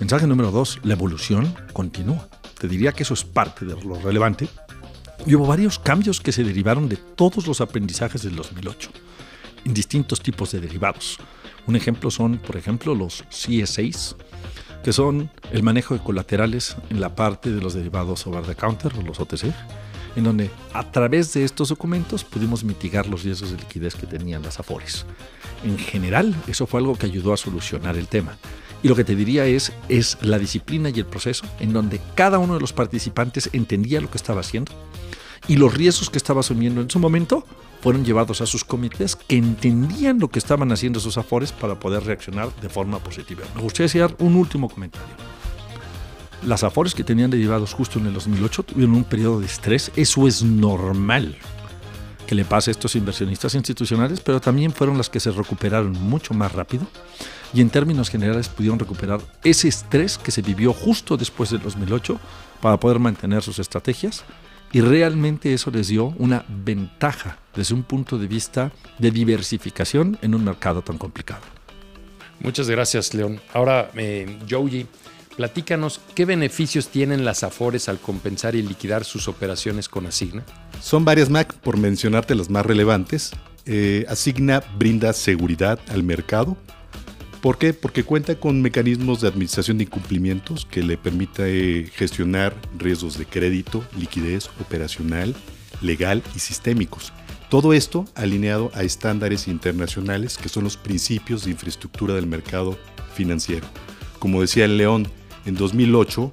Mensaje 0.00 0.26
número 0.26 0.50
dos, 0.50 0.80
la 0.82 0.94
evolución 0.94 1.54
continúa. 1.72 2.28
Te 2.58 2.66
diría 2.66 2.90
que 2.90 3.04
eso 3.04 3.14
es 3.14 3.22
parte 3.22 3.64
de 3.64 3.80
lo 3.80 3.94
relevante. 4.00 4.48
Y 5.24 5.36
hubo 5.36 5.46
varios 5.46 5.78
cambios 5.78 6.20
que 6.20 6.32
se 6.32 6.42
derivaron 6.42 6.88
de 6.88 6.96
todos 6.96 7.46
los 7.46 7.60
aprendizajes 7.60 8.22
del 8.22 8.34
2008 8.34 8.90
en 9.64 9.72
distintos 9.72 10.20
tipos 10.20 10.50
de 10.50 10.60
derivados. 10.60 11.18
Un 11.68 11.76
ejemplo 11.76 12.10
son, 12.10 12.38
por 12.38 12.56
ejemplo, 12.56 12.92
los 12.96 13.22
CSAs, 13.30 14.16
que 14.82 14.92
son 14.92 15.30
el 15.52 15.62
manejo 15.62 15.94
de 15.94 16.02
colaterales 16.02 16.76
en 16.90 17.00
la 17.00 17.14
parte 17.14 17.50
de 17.50 17.60
los 17.60 17.74
derivados 17.74 18.26
over 18.26 18.44
the 18.44 18.54
counter 18.54 18.92
o 18.98 19.02
los 19.02 19.20
OTC, 19.20 19.52
en 20.16 20.24
donde 20.24 20.50
a 20.72 20.90
través 20.90 21.32
de 21.32 21.44
estos 21.44 21.68
documentos 21.68 22.24
pudimos 22.24 22.64
mitigar 22.64 23.06
los 23.06 23.22
riesgos 23.22 23.50
de 23.50 23.58
liquidez 23.58 23.94
que 23.94 24.06
tenían 24.06 24.42
las 24.42 24.58
AFORES. 24.58 25.06
En 25.64 25.78
general, 25.78 26.34
eso 26.48 26.66
fue 26.66 26.80
algo 26.80 26.96
que 26.96 27.06
ayudó 27.06 27.32
a 27.32 27.36
solucionar 27.36 27.96
el 27.96 28.08
tema. 28.08 28.36
Y 28.82 28.88
lo 28.88 28.96
que 28.96 29.04
te 29.04 29.14
diría 29.14 29.46
es, 29.46 29.72
es 29.88 30.18
la 30.22 30.38
disciplina 30.38 30.90
y 30.90 30.98
el 30.98 31.06
proceso 31.06 31.44
en 31.60 31.72
donde 31.72 32.00
cada 32.16 32.38
uno 32.38 32.54
de 32.54 32.60
los 32.60 32.72
participantes 32.72 33.48
entendía 33.52 34.00
lo 34.00 34.10
que 34.10 34.18
estaba 34.18 34.40
haciendo 34.40 34.72
y 35.46 35.56
los 35.56 35.72
riesgos 35.72 36.10
que 36.10 36.18
estaba 36.18 36.40
asumiendo 36.40 36.80
en 36.80 36.90
su 36.90 36.98
momento 36.98 37.46
fueron 37.82 38.04
llevados 38.04 38.40
a 38.40 38.46
sus 38.46 38.64
comités 38.64 39.16
que 39.16 39.36
entendían 39.36 40.20
lo 40.20 40.28
que 40.28 40.38
estaban 40.38 40.70
haciendo 40.70 41.00
sus 41.00 41.18
afores 41.18 41.50
para 41.50 41.78
poder 41.78 42.04
reaccionar 42.04 42.54
de 42.62 42.68
forma 42.68 43.00
positiva. 43.00 43.42
Me 43.56 43.60
gustaría 43.60 43.86
hacer 43.86 44.14
un 44.20 44.36
último 44.36 44.68
comentario. 44.68 45.14
Las 46.46 46.62
afores 46.62 46.94
que 46.94 47.04
tenían 47.04 47.30
derivados 47.30 47.74
justo 47.74 47.98
en 47.98 48.06
el 48.06 48.14
2008 48.14 48.62
tuvieron 48.62 48.94
un 48.94 49.04
periodo 49.04 49.40
de 49.40 49.46
estrés, 49.46 49.90
eso 49.96 50.26
es 50.28 50.42
normal 50.42 51.36
que 52.26 52.36
le 52.36 52.44
pase 52.44 52.70
a 52.70 52.72
estos 52.72 52.94
inversionistas 52.94 53.54
institucionales, 53.56 54.20
pero 54.20 54.40
también 54.40 54.72
fueron 54.72 54.96
las 54.96 55.10
que 55.10 55.20
se 55.20 55.32
recuperaron 55.32 55.92
mucho 55.92 56.34
más 56.34 56.52
rápido 56.52 56.86
y 57.52 57.60
en 57.60 57.68
términos 57.68 58.10
generales 58.10 58.48
pudieron 58.48 58.78
recuperar 58.78 59.20
ese 59.44 59.68
estrés 59.68 60.18
que 60.18 60.30
se 60.30 60.40
vivió 60.40 60.72
justo 60.72 61.16
después 61.16 61.50
del 61.50 61.60
2008 61.60 62.18
para 62.60 62.78
poder 62.78 63.00
mantener 63.00 63.42
sus 63.42 63.58
estrategias 63.58 64.24
y 64.72 64.80
realmente 64.80 65.52
eso 65.52 65.70
les 65.70 65.88
dio 65.88 66.14
una 66.18 66.44
ventaja 66.48 67.38
desde 67.54 67.74
un 67.74 67.82
punto 67.82 68.18
de 68.18 68.26
vista 68.26 68.72
de 68.98 69.10
diversificación 69.10 70.18
en 70.22 70.34
un 70.34 70.44
mercado 70.44 70.82
tan 70.82 70.98
complicado. 70.98 71.42
Muchas 72.40 72.68
gracias, 72.68 73.14
León. 73.14 73.40
Ahora, 73.52 73.90
eh, 73.94 74.38
Joji, 74.48 74.86
Platícanos 75.36 76.00
qué 76.14 76.24
beneficios 76.24 76.88
tienen 76.88 77.24
las 77.24 77.42
Afores 77.42 77.88
al 77.88 77.98
compensar 77.98 78.54
y 78.54 78.62
liquidar 78.62 79.04
sus 79.04 79.28
operaciones 79.28 79.88
con 79.88 80.06
Asigna. 80.06 80.44
Son 80.80 81.04
varias, 81.04 81.30
Mac, 81.30 81.54
por 81.54 81.78
mencionarte 81.78 82.34
las 82.34 82.50
más 82.50 82.66
relevantes. 82.66 83.32
Eh, 83.64 84.04
Asigna 84.08 84.62
brinda 84.76 85.12
seguridad 85.12 85.78
al 85.88 86.02
mercado. 86.02 86.56
¿Por 87.42 87.58
qué? 87.58 87.74
Porque 87.74 88.04
cuenta 88.04 88.36
con 88.36 88.62
mecanismos 88.62 89.20
de 89.20 89.26
administración 89.26 89.76
de 89.76 89.82
incumplimientos 89.82 90.64
que 90.64 90.80
le 90.80 90.96
permite 90.96 91.90
gestionar 91.92 92.54
riesgos 92.78 93.18
de 93.18 93.26
crédito, 93.26 93.84
liquidez 93.98 94.48
operacional, 94.60 95.34
legal 95.80 96.22
y 96.36 96.38
sistémicos. 96.38 97.12
Todo 97.50 97.72
esto 97.72 98.04
alineado 98.14 98.70
a 98.74 98.84
estándares 98.84 99.48
internacionales 99.48 100.38
que 100.38 100.48
son 100.48 100.62
los 100.62 100.76
principios 100.76 101.44
de 101.44 101.50
infraestructura 101.50 102.14
del 102.14 102.28
mercado 102.28 102.78
financiero. 103.12 103.66
Como 104.20 104.40
decía 104.40 104.66
el 104.66 104.78
León, 104.78 105.08
en 105.44 105.56
2008 105.56 106.30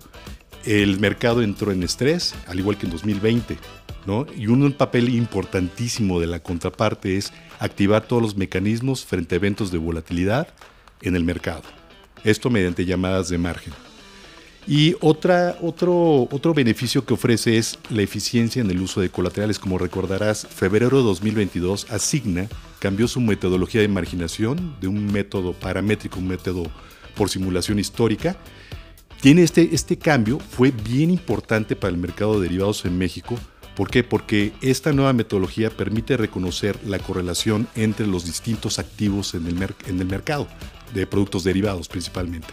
el 0.66 1.00
mercado 1.00 1.42
entró 1.42 1.72
en 1.72 1.82
estrés, 1.82 2.36
al 2.46 2.60
igual 2.60 2.78
que 2.78 2.86
en 2.86 2.92
2020. 2.92 3.58
¿no? 4.06 4.28
Y 4.38 4.46
un 4.46 4.72
papel 4.74 5.10
importantísimo 5.10 6.20
de 6.20 6.28
la 6.28 6.40
contraparte 6.40 7.18
es 7.18 7.34
activar 7.58 8.06
todos 8.06 8.22
los 8.22 8.38
mecanismos 8.38 9.06
frente 9.06 9.34
a 9.34 9.38
eventos 9.38 9.72
de 9.72 9.80
volatilidad 9.80 10.50
en 11.02 11.16
el 11.16 11.24
mercado. 11.24 11.64
Esto 12.24 12.50
mediante 12.50 12.86
llamadas 12.86 13.30
de 13.30 13.38
margen. 13.38 13.74
Y 14.68 14.96
otra, 15.00 15.58
otro, 15.62 16.28
otro 16.32 16.54
beneficio 16.54 17.04
que 17.04 17.16
ofrece 17.16 17.58
es 17.58 17.80
la 17.90 18.04
eficiencia 18.04 18.62
en 18.62 18.70
el 18.70 18.80
uso 18.82 19.02
de 19.02 19.10
colaterales. 19.10 19.58
Como 19.58 19.78
recordarás, 19.78 20.46
febrero 20.48 20.98
de 20.98 21.04
2022, 21.06 21.90
Asigna 21.90 22.48
cambió 22.78 23.08
su 23.08 23.20
metodología 23.20 23.82
de 23.82 23.88
marginación 23.88 24.76
de 24.80 24.88
un 24.88 25.12
método 25.12 25.54
paramétrico, 25.54 26.20
un 26.20 26.28
método 26.28 26.64
por 27.16 27.30
simulación 27.30 27.80
histórica. 27.80 28.38
Tiene 29.22 29.44
este, 29.44 29.70
este 29.74 29.98
cambio, 29.98 30.40
fue 30.40 30.72
bien 30.72 31.10
importante 31.10 31.76
para 31.76 31.92
el 31.92 31.98
mercado 31.98 32.40
de 32.40 32.48
derivados 32.48 32.86
en 32.86 32.98
México. 32.98 33.40
¿Por 33.76 33.90
qué? 33.90 34.04
Porque 34.04 34.54
esta 34.62 34.94
nueva 34.94 35.14
metodología 35.14 35.70
permite 35.70 36.16
reconocer 36.16 36.78
la 36.86 37.00
correlación 37.00 37.68
entre 37.76 38.08
los 38.08 38.26
distintos 38.26 38.78
activos 38.78 39.34
en 39.34 39.48
el, 39.48 39.58
en 39.88 40.00
el 40.00 40.06
mercado, 40.06 40.48
de 40.94 41.08
productos 41.08 41.44
derivados 41.44 41.88
principalmente. 41.88 42.48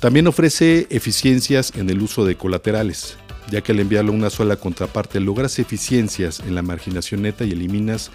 También 0.00 0.26
ofrece 0.26 0.86
eficiencias 0.90 1.72
en 1.74 1.90
el 1.90 2.00
uso 2.00 2.24
de 2.24 2.36
colaterales, 2.36 3.16
ya 3.50 3.62
que 3.62 3.72
al 3.72 3.80
enviarlo 3.80 4.12
a 4.12 4.14
una 4.14 4.30
sola 4.30 4.56
contraparte 4.56 5.20
logras 5.20 5.58
eficiencias 5.58 6.40
en 6.40 6.54
la 6.54 6.62
marginación 6.62 7.22
neta 7.22 7.44
y 7.44 7.52
eliminas 7.52 8.10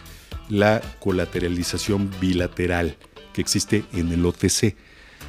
la 0.49 0.81
colateralización 0.99 2.09
bilateral 2.21 2.97
que 3.33 3.41
existe 3.41 3.83
en 3.93 4.11
el 4.11 4.25
OTC. 4.25 4.75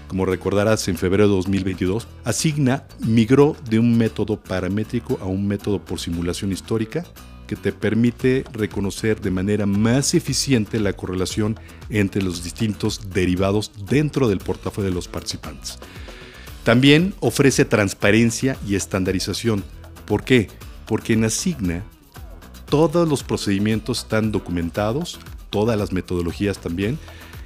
Como 0.07 0.27
recordarás, 0.27 0.87
en 0.89 0.97
febrero 0.97 1.29
de 1.29 1.35
2022, 1.35 2.07
Asigna 2.25 2.87
migró 3.01 3.57
de 3.69 3.79
un 3.79 3.97
método 3.97 4.41
paramétrico 4.41 5.19
a 5.21 5.25
un 5.25 5.47
método 5.49 5.85
por 5.85 5.99
simulación 5.99 6.53
histórica 6.53 7.05
que 7.47 7.57
te 7.57 7.73
permite 7.73 8.45
reconocer 8.53 9.21
de 9.21 9.31
manera 9.31 9.67
más 9.67 10.15
eficiente 10.15 10.81
la 10.81 10.93
correlación 10.93 11.59
entre 11.91 12.23
los 12.23 12.43
distintos 12.43 13.11
derivados 13.11 13.73
dentro 13.89 14.29
del 14.29 14.39
portafolio 14.39 14.91
de 14.91 14.95
los 14.95 15.09
participantes. 15.09 15.79
También 16.65 17.15
ofrece 17.21 17.65
transparencia 17.65 18.57
y 18.67 18.75
estandarización. 18.75 19.63
¿Por 20.07 20.25
qué? 20.25 20.49
Porque 20.87 21.13
en 21.13 21.25
Asigna 21.25 21.85
todos 22.69 23.09
los 23.09 23.23
procedimientos 23.23 24.01
están 24.01 24.33
documentados, 24.33 25.19
todas 25.51 25.79
las 25.79 25.93
metodologías 25.93 26.59
también, 26.59 26.99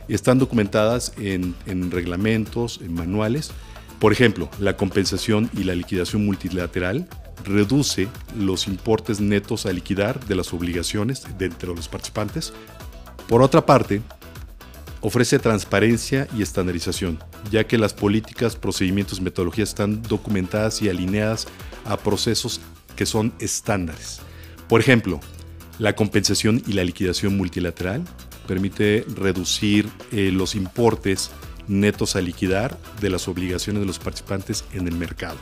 están 0.08 0.38
documentadas 0.38 1.12
en, 1.18 1.54
reglamentos, 1.90 2.80
en 2.82 2.94
manuales. 2.94 3.50
Por 3.98 4.12
ejemplo, 4.12 4.48
la 4.58 4.76
compensación 4.76 5.50
y 5.52 5.64
la 5.64 5.74
liquidación 5.74 6.24
multilateral 6.24 7.08
reduce 7.44 8.08
los 8.36 8.66
importes 8.66 9.20
netos 9.20 9.66
a 9.66 9.72
liquidar 9.72 10.24
de 10.26 10.34
las 10.34 10.52
obligaciones 10.52 11.24
de 11.38 11.46
entre 11.46 11.68
los 11.74 11.88
participantes. 11.88 12.52
Por 13.28 13.42
otra 13.42 13.66
parte, 13.66 14.02
ofrece 15.00 15.38
transparencia 15.38 16.26
y 16.36 16.42
estandarización, 16.42 17.18
ya 17.50 17.66
que 17.66 17.78
las 17.78 17.94
políticas, 17.94 18.56
procedimientos 18.56 19.18
y 19.18 19.22
metodologías 19.22 19.70
están 19.70 20.02
documentadas 20.02 20.82
y 20.82 20.88
alineadas 20.88 21.46
a 21.84 21.96
procesos 21.96 22.60
que 22.96 23.06
son 23.06 23.32
estándares. 23.38 24.20
Por 24.68 24.80
ejemplo, 24.80 25.20
la 25.78 25.94
compensación 25.94 26.62
y 26.66 26.72
la 26.72 26.84
liquidación 26.84 27.36
multilateral 27.36 28.02
permite 28.46 29.04
reducir 29.14 29.88
eh, 30.10 30.30
los 30.32 30.54
importes 30.54 31.30
netos 31.68 32.16
a 32.16 32.20
liquidar 32.20 32.78
de 33.00 33.10
las 33.10 33.28
obligaciones 33.28 33.80
de 33.80 33.86
los 33.86 33.98
participantes 33.98 34.64
en 34.72 34.88
el 34.88 34.96
mercado. 34.96 35.38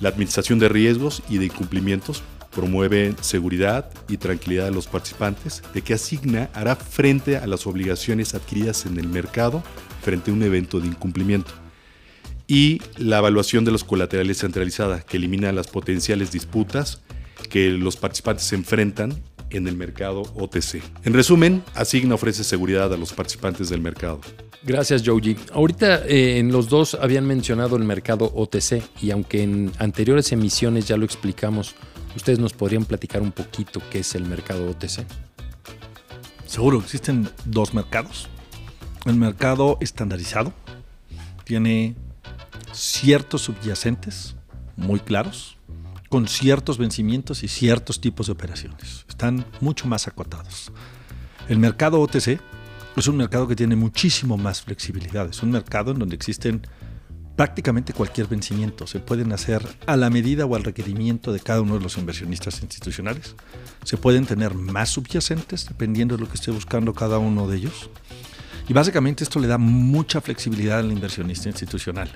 La 0.00 0.10
administración 0.10 0.58
de 0.58 0.68
riesgos 0.68 1.22
y 1.28 1.38
de 1.38 1.46
incumplimientos 1.46 2.22
promueve 2.54 3.14
seguridad 3.20 3.90
y 4.08 4.16
tranquilidad 4.16 4.64
de 4.64 4.70
los 4.70 4.86
participantes 4.86 5.62
de 5.74 5.82
que 5.82 5.94
Asigna 5.94 6.48
hará 6.54 6.74
frente 6.74 7.36
a 7.36 7.46
las 7.46 7.66
obligaciones 7.66 8.34
adquiridas 8.34 8.86
en 8.86 8.98
el 8.98 9.08
mercado 9.08 9.62
frente 10.02 10.30
a 10.30 10.34
un 10.34 10.42
evento 10.42 10.80
de 10.80 10.88
incumplimiento. 10.88 11.52
Y 12.46 12.80
la 12.96 13.18
evaluación 13.18 13.64
de 13.64 13.72
los 13.72 13.84
colaterales 13.84 14.38
centralizada, 14.38 15.00
que 15.00 15.16
elimina 15.16 15.52
las 15.52 15.66
potenciales 15.66 16.30
disputas 16.30 17.02
que 17.50 17.70
los 17.70 17.96
participantes 17.96 18.52
enfrentan 18.52 19.22
en 19.50 19.68
el 19.68 19.76
mercado 19.76 20.22
OTC. 20.22 20.82
En 21.04 21.12
resumen, 21.12 21.62
Asigna 21.74 22.14
ofrece 22.14 22.44
seguridad 22.44 22.92
a 22.92 22.96
los 22.96 23.12
participantes 23.12 23.68
del 23.68 23.80
mercado. 23.80 24.20
Gracias, 24.66 25.02
Joji. 25.06 25.36
Ahorita 25.52 26.04
eh, 26.06 26.38
en 26.38 26.50
los 26.50 26.68
dos 26.68 26.94
habían 27.00 27.26
mencionado 27.26 27.76
el 27.76 27.84
mercado 27.84 28.32
OTC 28.34 28.82
y 29.00 29.12
aunque 29.12 29.42
en 29.42 29.72
anteriores 29.78 30.32
emisiones 30.32 30.88
ya 30.88 30.96
lo 30.96 31.04
explicamos, 31.04 31.76
¿Ustedes 32.16 32.38
nos 32.38 32.54
podrían 32.54 32.86
platicar 32.86 33.20
un 33.20 33.30
poquito 33.30 33.82
qué 33.90 33.98
es 33.98 34.14
el 34.14 34.24
mercado 34.24 34.70
OTC? 34.70 35.04
Seguro, 36.46 36.80
existen 36.80 37.28
dos 37.44 37.74
mercados. 37.74 38.28
El 39.04 39.16
mercado 39.16 39.76
estandarizado 39.82 40.54
tiene 41.44 41.94
ciertos 42.72 43.42
subyacentes 43.42 44.34
muy 44.76 44.98
claros, 44.98 45.58
con 46.08 46.26
ciertos 46.26 46.78
vencimientos 46.78 47.42
y 47.42 47.48
ciertos 47.48 48.00
tipos 48.00 48.26
de 48.26 48.32
operaciones. 48.32 49.04
Están 49.08 49.44
mucho 49.60 49.86
más 49.86 50.08
acotados. 50.08 50.72
El 51.48 51.58
mercado 51.58 52.00
OTC 52.00 52.40
es 52.96 53.08
un 53.08 53.16
mercado 53.16 53.46
que 53.46 53.56
tiene 53.56 53.76
muchísimo 53.76 54.36
más 54.36 54.62
flexibilidad. 54.62 55.28
Es 55.28 55.42
un 55.42 55.50
mercado 55.50 55.92
en 55.92 55.98
donde 55.98 56.16
existen 56.16 56.62
prácticamente 57.36 57.92
cualquier 57.92 58.26
vencimiento. 58.26 58.86
Se 58.86 58.98
pueden 58.98 59.32
hacer 59.32 59.62
a 59.86 59.96
la 59.96 60.08
medida 60.08 60.46
o 60.46 60.56
al 60.56 60.64
requerimiento 60.64 61.32
de 61.32 61.40
cada 61.40 61.60
uno 61.60 61.74
de 61.74 61.80
los 61.80 61.98
inversionistas 61.98 62.62
institucionales. 62.62 63.36
Se 63.84 63.98
pueden 63.98 64.24
tener 64.24 64.54
más 64.54 64.88
subyacentes 64.88 65.66
dependiendo 65.68 66.16
de 66.16 66.22
lo 66.22 66.28
que 66.28 66.36
esté 66.36 66.50
buscando 66.50 66.94
cada 66.94 67.18
uno 67.18 67.46
de 67.46 67.58
ellos. 67.58 67.90
Y 68.68 68.72
básicamente 68.72 69.22
esto 69.22 69.38
le 69.38 69.46
da 69.46 69.58
mucha 69.58 70.20
flexibilidad 70.20 70.78
al 70.78 70.90
inversionista 70.90 71.48
institucional. 71.48 72.10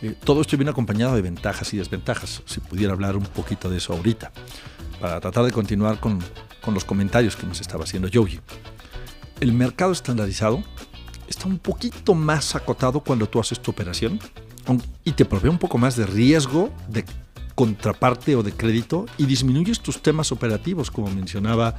Eh, 0.00 0.14
todo 0.24 0.40
esto 0.40 0.56
viene 0.56 0.70
acompañado 0.70 1.14
de 1.14 1.22
ventajas 1.22 1.72
y 1.74 1.76
desventajas. 1.76 2.42
Si 2.46 2.60
pudiera 2.60 2.94
hablar 2.94 3.16
un 3.16 3.24
poquito 3.24 3.68
de 3.68 3.76
eso 3.76 3.92
ahorita, 3.92 4.32
para 5.00 5.20
tratar 5.20 5.44
de 5.44 5.52
continuar 5.52 6.00
con, 6.00 6.18
con 6.62 6.74
los 6.74 6.84
comentarios 6.84 7.36
que 7.36 7.46
nos 7.46 7.60
estaba 7.60 7.84
haciendo 7.84 8.08
Yogi. 8.08 8.40
El 9.40 9.52
mercado 9.52 9.92
estandarizado 9.92 10.64
está 11.28 11.46
un 11.46 11.58
poquito 11.58 12.14
más 12.14 12.56
acotado 12.56 13.00
cuando 13.00 13.28
tú 13.28 13.38
haces 13.38 13.60
tu 13.60 13.70
operación 13.70 14.18
y 15.04 15.12
te 15.12 15.24
provee 15.24 15.48
un 15.48 15.58
poco 15.58 15.78
más 15.78 15.96
de 15.96 16.06
riesgo 16.06 16.70
de 16.88 17.04
contraparte 17.54 18.34
o 18.34 18.42
de 18.42 18.52
crédito 18.52 19.06
y 19.16 19.26
disminuyes 19.26 19.80
tus 19.80 20.02
temas 20.02 20.32
operativos, 20.32 20.90
como 20.90 21.08
mencionaba 21.08 21.76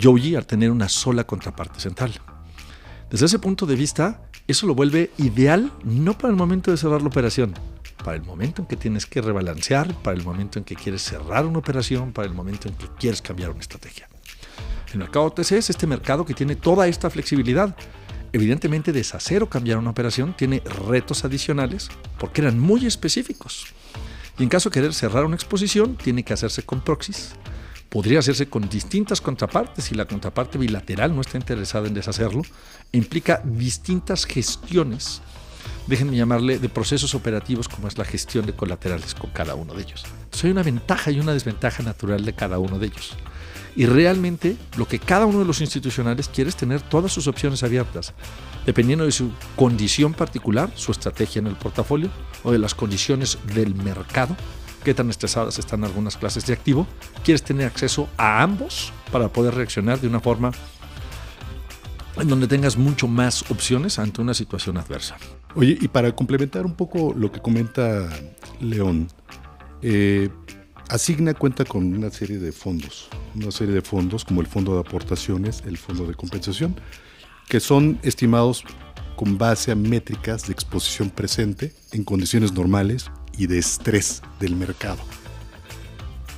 Joey, 0.00 0.36
al 0.36 0.46
tener 0.46 0.70
una 0.70 0.88
sola 0.88 1.24
contraparte 1.24 1.80
central. 1.80 2.12
Desde 3.10 3.26
ese 3.26 3.38
punto 3.38 3.66
de 3.66 3.76
vista, 3.76 4.22
eso 4.46 4.66
lo 4.66 4.74
vuelve 4.74 5.10
ideal 5.18 5.72
no 5.84 6.16
para 6.16 6.30
el 6.30 6.36
momento 6.36 6.70
de 6.70 6.76
cerrar 6.76 7.00
la 7.00 7.08
operación, 7.08 7.54
para 8.04 8.16
el 8.16 8.22
momento 8.22 8.62
en 8.62 8.68
que 8.68 8.76
tienes 8.76 9.06
que 9.06 9.22
rebalancear, 9.22 9.94
para 10.02 10.16
el 10.16 10.24
momento 10.24 10.58
en 10.58 10.64
que 10.64 10.76
quieres 10.76 11.02
cerrar 11.02 11.46
una 11.46 11.58
operación, 11.58 12.12
para 12.12 12.28
el 12.28 12.34
momento 12.34 12.68
en 12.68 12.74
que 12.74 12.86
quieres 12.98 13.22
cambiar 13.22 13.50
una 13.50 13.60
estrategia. 13.60 14.11
El 14.92 14.98
mercado 14.98 15.26
OTC 15.26 15.52
es 15.52 15.70
este 15.70 15.86
mercado 15.86 16.24
que 16.24 16.34
tiene 16.34 16.56
toda 16.56 16.86
esta 16.86 17.10
flexibilidad 17.10 17.74
Evidentemente, 18.32 18.92
deshacer 18.92 19.42
o 19.42 19.50
cambiar 19.50 19.76
una 19.76 19.90
operación 19.90 20.34
tiene 20.34 20.62
retos 20.88 21.24
adicionales 21.24 21.90
porque 22.18 22.40
eran 22.40 22.58
muy 22.58 22.86
específicos. 22.86 23.66
Y 24.38 24.42
en 24.42 24.48
caso 24.48 24.70
de 24.70 24.74
querer 24.74 24.94
cerrar 24.94 25.26
una 25.26 25.34
exposición, 25.34 25.96
tiene 25.96 26.22
que 26.22 26.32
hacerse 26.32 26.62
con 26.62 26.80
proxies. 26.80 27.34
Podría 27.90 28.20
hacerse 28.20 28.48
con 28.48 28.70
distintas 28.70 29.20
contrapartes 29.20 29.84
si 29.84 29.94
la 29.94 30.06
contraparte 30.06 30.56
bilateral 30.56 31.14
no 31.14 31.20
está 31.20 31.36
interesada 31.36 31.86
en 31.86 31.92
deshacerlo. 31.92 32.40
Implica 32.92 33.42
distintas 33.44 34.24
gestiones, 34.24 35.20
déjenme 35.86 36.16
llamarle, 36.16 36.58
de 36.58 36.70
procesos 36.70 37.14
operativos 37.14 37.68
como 37.68 37.86
es 37.86 37.98
la 37.98 38.06
gestión 38.06 38.46
de 38.46 38.56
colaterales 38.56 39.14
con 39.14 39.28
cada 39.30 39.54
uno 39.56 39.74
de 39.74 39.82
ellos. 39.82 40.04
Soy 40.30 40.48
hay 40.48 40.52
una 40.52 40.62
ventaja 40.62 41.10
y 41.10 41.20
una 41.20 41.34
desventaja 41.34 41.82
natural 41.82 42.24
de 42.24 42.32
cada 42.32 42.58
uno 42.58 42.78
de 42.78 42.86
ellos. 42.86 43.14
Y 43.74 43.86
realmente 43.86 44.56
lo 44.76 44.86
que 44.86 44.98
cada 44.98 45.26
uno 45.26 45.38
de 45.38 45.44
los 45.44 45.60
institucionales 45.60 46.28
quiere 46.28 46.50
es 46.50 46.56
tener 46.56 46.82
todas 46.82 47.12
sus 47.12 47.26
opciones 47.26 47.62
abiertas, 47.62 48.12
dependiendo 48.66 49.04
de 49.04 49.12
su 49.12 49.30
condición 49.56 50.12
particular, 50.12 50.70
su 50.74 50.92
estrategia 50.92 51.40
en 51.40 51.46
el 51.46 51.56
portafolio 51.56 52.10
o 52.44 52.52
de 52.52 52.58
las 52.58 52.74
condiciones 52.74 53.38
del 53.54 53.74
mercado, 53.74 54.36
qué 54.84 54.94
tan 54.94 55.08
estresadas 55.10 55.58
están 55.58 55.84
algunas 55.84 56.16
clases 56.16 56.44
de 56.46 56.52
activo, 56.52 56.86
quieres 57.24 57.42
tener 57.42 57.66
acceso 57.66 58.08
a 58.16 58.42
ambos 58.42 58.92
para 59.10 59.28
poder 59.28 59.54
reaccionar 59.54 60.00
de 60.00 60.08
una 60.08 60.20
forma 60.20 60.52
en 62.16 62.28
donde 62.28 62.46
tengas 62.46 62.76
mucho 62.76 63.08
más 63.08 63.50
opciones 63.50 63.98
ante 63.98 64.20
una 64.20 64.34
situación 64.34 64.76
adversa. 64.76 65.16
Oye, 65.54 65.78
y 65.80 65.88
para 65.88 66.14
complementar 66.14 66.66
un 66.66 66.74
poco 66.74 67.14
lo 67.16 67.32
que 67.32 67.40
comenta 67.40 68.08
León, 68.60 69.08
eh, 69.80 70.28
Asigna 70.88 71.34
cuenta 71.34 71.64
con 71.64 71.94
una 71.94 72.10
serie 72.10 72.38
de 72.38 72.52
fondos 72.52 73.08
una 73.34 73.50
serie 73.50 73.74
de 73.74 73.82
fondos 73.82 74.24
como 74.24 74.40
el 74.40 74.46
fondo 74.46 74.74
de 74.74 74.80
aportaciones, 74.80 75.62
el 75.66 75.78
fondo 75.78 76.06
de 76.06 76.14
compensación, 76.14 76.76
que 77.48 77.60
son 77.60 77.98
estimados 78.02 78.64
con 79.16 79.38
base 79.38 79.72
a 79.72 79.74
métricas 79.74 80.46
de 80.46 80.52
exposición 80.52 81.10
presente 81.10 81.72
en 81.92 82.04
condiciones 82.04 82.52
normales 82.52 83.10
y 83.36 83.46
de 83.46 83.58
estrés 83.58 84.22
del 84.40 84.56
mercado. 84.56 85.00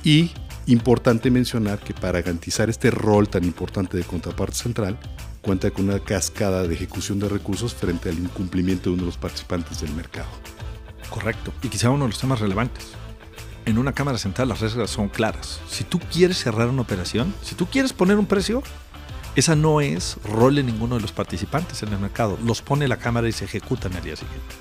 Y 0.03 0.31
importante 0.67 1.31
mencionar 1.31 1.79
que 1.79 1.93
para 1.93 2.21
garantizar 2.21 2.69
este 2.69 2.91
rol 2.91 3.27
tan 3.27 3.43
importante 3.43 3.97
de 3.97 4.03
contraparte 4.03 4.55
central, 4.55 4.97
cuenta 5.41 5.71
con 5.71 5.89
una 5.89 5.99
cascada 5.99 6.63
de 6.63 6.73
ejecución 6.73 7.19
de 7.19 7.29
recursos 7.29 7.73
frente 7.73 8.09
al 8.09 8.17
incumplimiento 8.17 8.89
de 8.89 8.95
uno 8.95 9.03
de 9.03 9.07
los 9.07 9.17
participantes 9.17 9.81
del 9.81 9.93
mercado. 9.93 10.29
Correcto. 11.09 11.53
Y 11.61 11.69
quizá 11.69 11.91
uno 11.91 12.05
de 12.05 12.11
los 12.11 12.19
temas 12.19 12.39
relevantes. 12.39 12.87
En 13.65 13.79
una 13.79 13.93
cámara 13.93 14.17
central 14.19 14.49
las 14.49 14.59
reglas 14.59 14.91
son 14.91 15.09
claras. 15.09 15.59
Si 15.67 15.83
tú 15.83 15.99
quieres 15.99 16.37
cerrar 16.37 16.69
una 16.69 16.83
operación, 16.83 17.33
si 17.41 17.55
tú 17.55 17.65
quieres 17.65 17.93
poner 17.93 18.17
un 18.17 18.27
precio, 18.27 18.61
esa 19.35 19.55
no 19.55 19.81
es 19.81 20.17
rol 20.23 20.55
de 20.55 20.63
ninguno 20.63 20.95
de 20.95 21.01
los 21.01 21.11
participantes 21.11 21.81
en 21.81 21.91
el 21.91 21.99
mercado. 21.99 22.37
Los 22.45 22.61
pone 22.61 22.87
la 22.87 22.97
cámara 22.97 23.27
y 23.27 23.31
se 23.31 23.45
ejecutan 23.45 23.93
al 23.95 24.03
día 24.03 24.15
siguiente. 24.15 24.55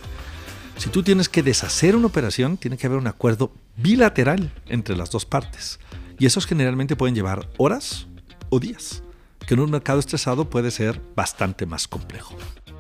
Si 0.78 0.88
tú 0.88 1.02
tienes 1.02 1.28
que 1.28 1.42
deshacer 1.42 1.94
una 1.94 2.06
operación, 2.06 2.56
tiene 2.56 2.76
que 2.76 2.86
haber 2.86 2.98
un 2.98 3.06
acuerdo 3.06 3.52
bilateral 3.76 4.52
entre 4.66 4.96
las 4.96 5.10
dos 5.10 5.26
partes. 5.26 5.78
Y 6.18 6.26
esos 6.26 6.46
generalmente 6.46 6.96
pueden 6.96 7.14
llevar 7.14 7.48
horas 7.58 8.06
o 8.48 8.58
días, 8.58 9.02
que 9.46 9.54
en 9.54 9.60
un 9.60 9.70
mercado 9.70 10.00
estresado 10.00 10.50
puede 10.50 10.70
ser 10.70 11.00
bastante 11.14 11.66
más 11.66 11.86
complejo. 11.86 12.36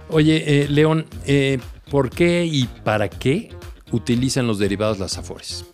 Oye, 0.08 0.62
eh, 0.62 0.68
León, 0.68 1.06
eh, 1.26 1.60
¿por 1.90 2.10
qué 2.10 2.44
y 2.44 2.66
para 2.66 3.08
qué 3.08 3.54
utilizan 3.92 4.46
los 4.46 4.58
derivados 4.58 4.98
las 4.98 5.18
afores? 5.18 5.64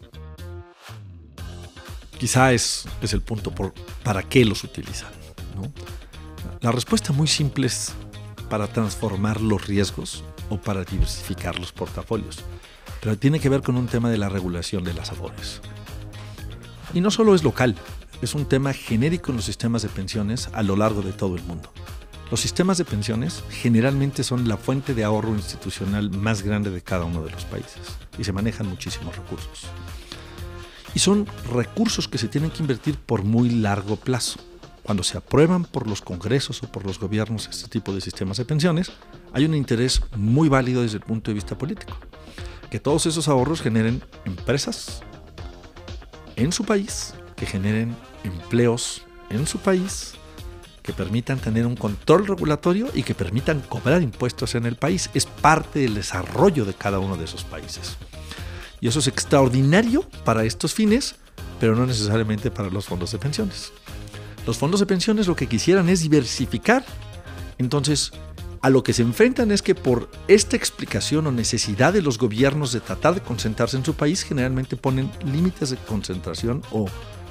Quizá 2.21 2.53
es, 2.53 2.85
es 3.01 3.15
el 3.15 3.23
punto 3.23 3.51
por 3.51 3.73
para 4.05 4.23
qué 4.23 4.45
los 4.45 4.63
utilizan. 4.63 5.09
La 6.61 6.71
respuesta 6.71 7.15
muy 7.15 7.27
simple 7.27 7.67
es 7.67 7.95
para 8.51 8.67
transformar 8.67 9.41
los 9.41 9.67
riesgos 9.67 10.23
o 10.51 10.61
para 10.61 10.85
diversificar 10.85 11.59
los 11.59 11.73
portafolios, 11.73 12.45
pero 13.01 13.17
tiene 13.17 13.41
que 13.41 13.49
ver 13.49 13.63
con 13.63 13.79
un 13.79 13.87
tema 13.87 14.11
de 14.11 14.19
la 14.19 14.29
regulación 14.29 14.85
de 14.85 14.93
las 14.93 15.11
afores. 15.11 15.63
Y 16.93 17.01
no 17.01 17.11
solo 17.11 17.35
es 17.35 17.43
local, 17.43 17.75
es 18.21 18.35
un 18.35 18.45
tema 18.45 18.75
genérico 18.75 19.31
en 19.31 19.37
los 19.37 19.47
sistemas 19.47 19.81
de 19.81 19.89
pensiones 19.89 20.51
a 20.53 20.63
lo 20.63 20.77
largo 20.77 21.01
de 21.01 21.15
todo 21.15 21.37
el 21.37 21.43
mundo. 21.45 21.73
Los 22.31 22.41
sistemas 22.41 22.77
de 22.77 22.85
pensiones 22.85 23.43
generalmente 23.49 24.25
son 24.25 24.47
la 24.47 24.59
fuente 24.59 24.93
de 24.93 25.05
ahorro 25.05 25.31
institucional 25.31 26.11
más 26.11 26.43
grande 26.43 26.71
de 26.71 26.83
cada 26.83 27.07
uno 27.07 27.23
de 27.23 27.31
los 27.31 27.47
países 27.47 27.81
y 28.19 28.25
se 28.25 28.33
manejan 28.33 28.67
muchísimos 28.67 29.17
recursos. 29.17 29.71
Y 30.95 30.99
son 30.99 31.27
recursos 31.53 32.09
que 32.09 32.19
se 32.19 32.29
tienen 32.29 32.51
que 32.51 32.63
invertir 32.63 32.97
por 32.97 33.23
muy 33.23 33.51
largo 33.51 33.97
plazo. 33.97 34.41
Cuando 34.83 35.03
se 35.03 35.19
aprueban 35.19 35.65
por 35.65 35.87
los 35.87 36.03
congresos 36.03 36.63
o 36.63 36.73
por 36.73 36.85
los 36.85 36.99
gobiernos 36.99 37.49
este 37.49 37.69
tipo 37.69 37.95
de 37.95 38.01
sistemas 38.01 38.39
de 38.39 38.45
pensiones, 38.45 38.91
hay 39.33 39.45
un 39.45 39.55
interés 39.55 40.03
muy 40.17 40.49
válido 40.49 40.83
desde 40.83 40.97
el 40.97 41.05
punto 41.05 41.31
de 41.31 41.35
vista 41.35 41.57
político. 41.57 41.97
Que 42.71 42.81
todos 42.81 43.07
esos 43.07 43.29
ahorros 43.29 43.63
generen 43.63 44.03
empresas 44.25 45.03
en 46.37 46.53
su 46.53 46.65
país, 46.65 47.15
que 47.37 47.47
generen 47.47 47.95
empleos 48.25 49.03
en 49.29 49.47
su 49.47 49.59
país, 49.59 50.15
que 50.83 50.93
permitan 50.93 51.39
tener 51.39 51.67
un 51.67 51.77
control 51.77 52.27
regulatorio 52.27 52.89
y 52.95 53.03
que 53.03 53.15
permitan 53.15 53.61
cobrar 53.61 54.03
impuestos 54.03 54.55
en 54.55 54.67
el 54.67 54.77
país. 54.77 55.11
Es 55.15 55.27
parte 55.27 55.81
del 55.81 55.95
desarrollo 55.95 56.65
de 56.65 56.75
cada 56.75 56.99
uno 56.99 57.17
de 57.17 57.25
esos 57.25 57.45
países. 57.45 57.97
Y 58.81 58.89
eso 58.89 58.99
es 58.99 59.09
extraordinario 59.09 60.09
para 60.25 60.45
estos 60.45 60.75
fines, 60.75 61.17
pero 61.59 61.77
no 61.77 61.87
necesariamente 61.87 62.51
para 62.51 62.71
los 62.71 62.87
fondos 62.87 63.13
de 63.13 63.19
pensiones. 63.19 63.73
Los 64.47 64.57
fondos 64.57 64.81
de 64.81 64.87
pensiones 64.87 65.27
lo 65.27 65.37
que 65.37 65.47
quisieran 65.47 65.89
es 65.89 66.01
diversificar. 66.01 66.85
Entonces, 67.59 68.13
a 68.63 68.71
lo 68.71 68.83
que 68.83 68.93
se 68.93 69.03
enfrentan 69.03 69.53
es 69.53 69.63
que 69.63 69.75
por 69.75 70.11
esta 70.29 70.57
explicación 70.57 71.27
o 71.27 71.33
necesidad 71.33 71.93
de 71.93 72.03
los 72.03 72.19
gobiernos 72.19 72.73
de 72.73 72.81
tratar 72.81 73.15
de 73.15 73.21
concentrarse 73.21 73.77
en 73.77 73.85
su 73.85 73.95
país, 73.95 74.23
generalmente 74.23 74.77
ponen 74.77 75.11
límites 75.25 75.71
de 75.71 75.77
concentración 75.77 76.63
o 76.71 76.87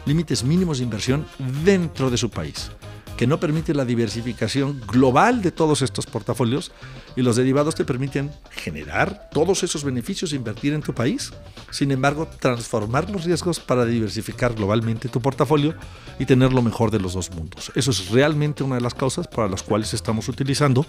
límites 0.06 0.44
mínimos 0.44 0.78
de 0.78 0.86
inversión 0.86 1.26
dentro 1.64 2.10
de 2.10 2.18
su 2.18 2.30
país 2.30 2.72
que 3.20 3.28
no 3.28 3.38
permite 3.38 3.74
la 3.74 3.84
diversificación 3.84 4.80
global 4.88 5.42
de 5.42 5.52
todos 5.52 5.82
estos 5.82 6.06
portafolios 6.06 6.72
y 7.18 7.22
los 7.22 7.36
derivados 7.36 7.76
te 7.76 7.84
permiten 7.84 8.32
generar 8.50 9.30
todos 9.30 9.62
esos 9.62 9.84
beneficios 9.84 10.32
e 10.32 10.38
invertir 10.38 10.72
en 10.72 10.82
tu 10.82 10.94
país, 10.94 11.34
sin 11.70 11.92
embargo 11.92 12.30
transformar 12.40 13.10
los 13.10 13.26
riesgos 13.26 13.60
para 13.60 13.84
diversificar 13.84 14.54
globalmente 14.54 15.10
tu 15.10 15.20
portafolio 15.20 15.76
y 16.18 16.26
tener 16.28 16.54
lo 16.54 16.62
mejor 16.62 16.92
de 16.92 17.02
los 17.02 17.12
dos 17.12 17.30
mundos. 17.32 17.74
Eso 17.76 17.92
es 17.92 18.10
realmente 18.10 18.64
una 18.64 18.76
de 18.76 18.82
las 18.82 18.94
causas 18.94 19.28
para 19.28 19.50
las 19.50 19.64
cuales 19.64 19.94
estamos 19.94 20.30
utilizando 20.30 20.86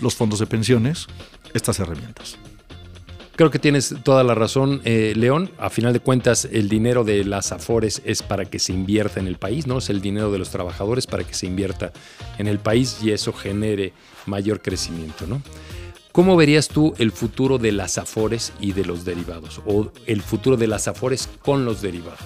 los 0.00 0.14
fondos 0.14 0.38
de 0.38 0.46
pensiones, 0.46 1.08
estas 1.52 1.80
herramientas. 1.80 2.38
Creo 3.42 3.50
que 3.50 3.58
tienes 3.58 3.96
toda 4.04 4.22
la 4.22 4.36
razón, 4.36 4.80
eh, 4.84 5.14
León. 5.16 5.50
A 5.58 5.68
final 5.68 5.92
de 5.92 5.98
cuentas, 5.98 6.46
el 6.52 6.68
dinero 6.68 7.02
de 7.02 7.24
las 7.24 7.50
Afores 7.50 8.00
es 8.04 8.22
para 8.22 8.44
que 8.44 8.60
se 8.60 8.72
invierta 8.72 9.18
en 9.18 9.26
el 9.26 9.36
país, 9.36 9.66
¿no? 9.66 9.78
Es 9.78 9.90
el 9.90 10.00
dinero 10.00 10.30
de 10.30 10.38
los 10.38 10.50
trabajadores 10.50 11.08
para 11.08 11.24
que 11.24 11.34
se 11.34 11.46
invierta 11.46 11.92
en 12.38 12.46
el 12.46 12.60
país 12.60 12.98
y 13.02 13.10
eso 13.10 13.32
genere 13.32 13.94
mayor 14.26 14.62
crecimiento, 14.62 15.26
¿no? 15.26 15.42
¿Cómo 16.12 16.36
verías 16.36 16.68
tú 16.68 16.94
el 16.98 17.10
futuro 17.10 17.58
de 17.58 17.72
las 17.72 17.98
Afores 17.98 18.52
y 18.60 18.74
de 18.74 18.84
los 18.84 19.04
derivados? 19.04 19.60
O 19.66 19.90
el 20.06 20.22
futuro 20.22 20.56
de 20.56 20.68
las 20.68 20.86
Afores 20.86 21.28
con 21.42 21.64
los 21.64 21.82
derivados. 21.82 22.20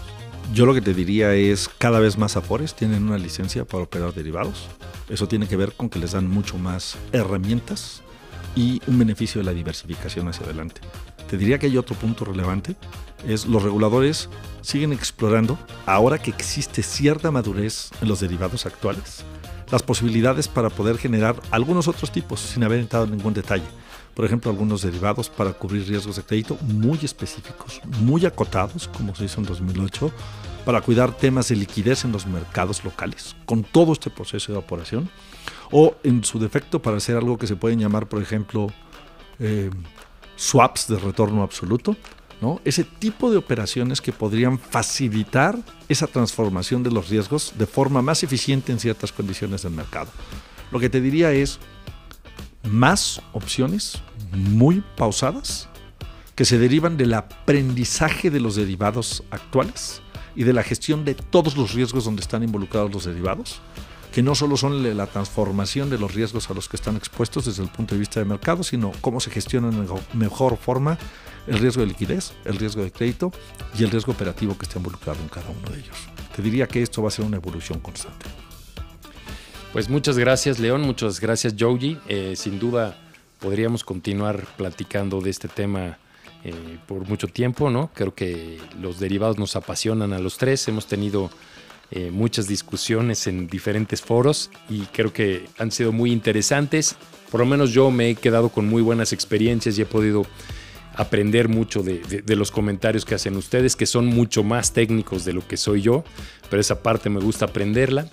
Yo 0.53 0.67
lo 0.67 0.75
que 0.75 0.83
te 0.83 0.93
diría 0.93 1.35
es 1.35 1.71
cada 1.79 1.99
vez 1.99 2.19
más 2.19 2.37
Afores 2.37 2.75
tienen 2.75 3.05
una 3.05 3.17
licencia 3.17 3.65
para 3.65 3.85
operar 3.85 4.13
derivados. 4.13 4.69
Eso 5.09 5.27
tiene 5.27 5.49
que 5.49 5.57
ver 5.57 5.73
con 5.73 5.89
que 5.89 5.99
les 5.99 6.13
dan 6.13 6.29
mucho 6.29 6.59
más 6.59 6.99
herramientas 7.13 8.03
y 8.57 8.81
un 8.89 8.99
beneficio 8.99 9.41
de 9.41 9.45
la 9.45 9.53
diversificación 9.53 10.27
hacia 10.27 10.45
adelante. 10.45 10.81
Te 11.31 11.37
diría 11.37 11.59
que 11.59 11.67
hay 11.67 11.77
otro 11.77 11.95
punto 11.95 12.25
relevante, 12.25 12.75
es 13.27 13.47
los 13.47 13.63
reguladores 13.63 14.29
siguen 14.63 14.93
explorando, 14.93 15.59
ahora 15.85 16.19
que 16.19 16.31
existe 16.31 16.83
cierta 16.83 17.31
madurez 17.31 17.91
en 18.01 18.09
los 18.09 18.21
derivados 18.21 18.67
actuales, 18.67 19.25
las 19.71 19.83
posibilidades 19.83 20.49
para 20.49 20.71
poder 20.71 20.99
generar 20.99 21.37
algunos 21.51 21.87
otros 21.89 22.11
tipos 22.11 22.41
sin 22.41 22.65
haber 22.65 22.81
entrado 22.81 23.05
en 23.05 23.13
ningún 23.13 23.35
detalle. 23.35 23.67
Por 24.15 24.25
ejemplo, 24.25 24.51
algunos 24.51 24.81
derivados 24.81 25.29
para 25.29 25.53
cubrir 25.53 25.87
riesgos 25.87 26.17
de 26.17 26.23
crédito 26.23 26.57
muy 26.63 26.99
específicos, 27.03 27.83
muy 28.01 28.25
acotados, 28.25 28.89
como 28.89 29.15
se 29.15 29.27
hizo 29.27 29.41
en 29.41 29.47
2008, 29.47 30.11
para 30.65 30.81
cuidar 30.81 31.13
temas 31.13 31.49
de 31.49 31.57
liquidez 31.57 32.05
en 32.05 32.13
los 32.13 32.27
mercados 32.27 32.83
locales, 32.83 33.37
con 33.45 33.63
todo 33.63 33.93
este 33.93 34.09
proceso 34.09 34.53
de 34.53 34.59
evaporación 34.59 35.11
o 35.71 35.97
en 36.03 36.25
su 36.25 36.39
defecto 36.39 36.81
para 36.81 36.99
hacer 36.99 37.17
algo 37.17 37.39
que 37.39 37.47
se 37.47 37.57
pueden 37.57 37.79
llamar, 37.79 38.09
por 38.09 38.23
ejemplo, 38.23 38.69
eh, 39.39 39.71
swaps 40.37 40.89
de 40.89 40.99
retorno 40.99 41.43
absoluto, 41.43 41.97
¿no? 42.41 42.61
Ese 42.65 42.85
tipo 42.85 43.31
de 43.31 43.39
operaciones 43.39 44.01
que 44.01 44.13
podrían 44.13 44.59
facilitar 44.59 45.59
esa 45.89 46.07
transformación 46.07 46.83
de 46.83 46.91
los 46.91 47.09
riesgos 47.09 47.55
de 47.59 47.67
forma 47.67 48.03
más 48.03 48.23
eficiente 48.23 48.73
en 48.73 48.79
ciertas 48.79 49.13
condiciones 49.13 49.63
del 49.63 49.73
mercado. 49.73 50.11
Lo 50.71 50.79
que 50.79 50.91
te 50.91 51.01
diría 51.01 51.33
es 51.33 51.59
más 52.65 53.23
opciones 53.33 54.03
muy 54.33 54.83
pausadas 54.97 55.69
que 56.35 56.45
se 56.45 56.59
derivan 56.59 56.97
del 56.97 57.15
aprendizaje 57.15 58.31
de 58.31 58.41
los 58.41 58.57
derivados 58.57 59.23
actuales 59.31 60.03
y 60.35 60.45
de 60.45 60.53
la 60.53 60.63
gestión 60.63 61.05
de 61.05 61.15
todos 61.15 61.57
los 61.57 61.73
riesgos 61.73 62.05
donde 62.05 62.21
están 62.21 62.43
involucrados 62.43 62.93
los 62.93 63.05
derivados 63.07 63.61
que 64.17 64.23
no 64.23 64.35
solo 64.35 64.57
son 64.57 64.97
la 64.97 65.07
transformación 65.07 65.91
de 65.91 65.99
los 65.99 66.15
riesgos 66.15 66.49
a 66.49 66.55
los 66.55 66.71
que 66.71 66.77
están 66.77 66.97
expuestos 66.97 67.45
desde 67.45 67.63
el 67.63 67.69
punto 67.69 67.95
de 67.95 67.99
vista 67.99 68.19
de 68.19 68.25
mercado, 68.25 68.63
sino 68.63 68.93
cómo 69.03 69.21
se 69.21 69.31
gestiona 69.31 69.69
en 69.69 69.87
mejor 70.15 70.57
forma 70.57 70.97
el 71.47 71.59
riesgo 71.59 71.83
de 71.83 71.89
liquidez, 71.89 72.33
el 72.47 72.57
riesgo 72.57 72.83
de 72.83 72.91
crédito 72.91 73.31
y 73.79 73.85
el 73.85 73.91
riesgo 73.91 74.13
operativo 74.13 74.57
que 74.57 74.65
está 74.65 74.79
involucrado 74.79 75.21
en 75.21 75.29
cada 75.29 75.51
uno 75.51 75.69
de 75.69 75.81
ellos. 75.81 75.99
Te 76.35 76.41
diría 76.41 76.67
que 76.67 76.81
esto 76.81 77.03
va 77.03 77.09
a 77.09 77.11
ser 77.11 77.27
una 77.27 77.37
evolución 77.37 77.79
constante. 77.81 78.25
Pues 79.75 79.91
muchas 79.91 80.17
gracias 80.17 80.59
León, 80.59 80.81
muchas 80.81 81.21
gracias 81.21 81.55
Joji. 81.59 81.99
Eh, 82.09 82.37
sin 82.37 82.59
duda 82.59 82.99
podríamos 83.39 83.85
continuar 83.85 84.47
platicando 84.57 85.21
de 85.21 85.29
este 85.29 85.49
tema 85.49 85.99
eh, 86.43 86.79
por 86.87 87.07
mucho 87.07 87.29
tiempo, 87.29 87.69
¿no? 87.69 87.91
Creo 87.93 88.15
que 88.15 88.63
los 88.81 88.99
derivados 88.99 89.37
nos 89.37 89.57
apasionan 89.57 90.15
a 90.15 90.19
los 90.21 90.39
tres. 90.39 90.67
Hemos 90.69 90.87
tenido 90.87 91.29
eh, 91.91 92.11
muchas 92.11 92.49
discusiones 92.49 93.27
en 93.27 93.47
diferentes 93.47 94.03
foros 94.03 94.51
y 94.69 94.81
creo 94.87 95.13
que 95.13 95.45
han 95.59 95.71
sido 95.71 95.93
muy 95.93 96.13
interesantes. 96.13 96.97
Por 97.31 97.41
lo 97.41 97.47
menos 97.47 97.73
yo 97.73 97.91
me 97.91 98.11
he 98.11 98.15
quedado 98.15 98.49
con 98.49 98.69
muy 98.69 98.83
buenas 98.83 99.13
experiencias 99.13 99.79
y 99.79 99.83
he 99.83 99.87
podido 99.87 100.27
aprender 100.97 101.49
mucho 101.49 101.83
de, 101.83 102.23
los 102.35 102.51
comentarios 102.51 103.05
que 103.05 103.15
hacen 103.15 103.37
ustedes, 103.37 103.77
que 103.77 103.87
son 103.87 104.07
mucho 104.07 104.43
más 104.43 104.73
técnicos 104.73 105.25
de 105.25 105.35
lo 105.35 105.47
que 105.47 105.57
soy 105.57 105.83
yo, 105.83 106.05
pero 106.51 106.61
esa 106.61 106.83
parte 106.83 107.11
me 107.11 107.21
gusta 107.21 107.45
aprenderla. 107.45 108.09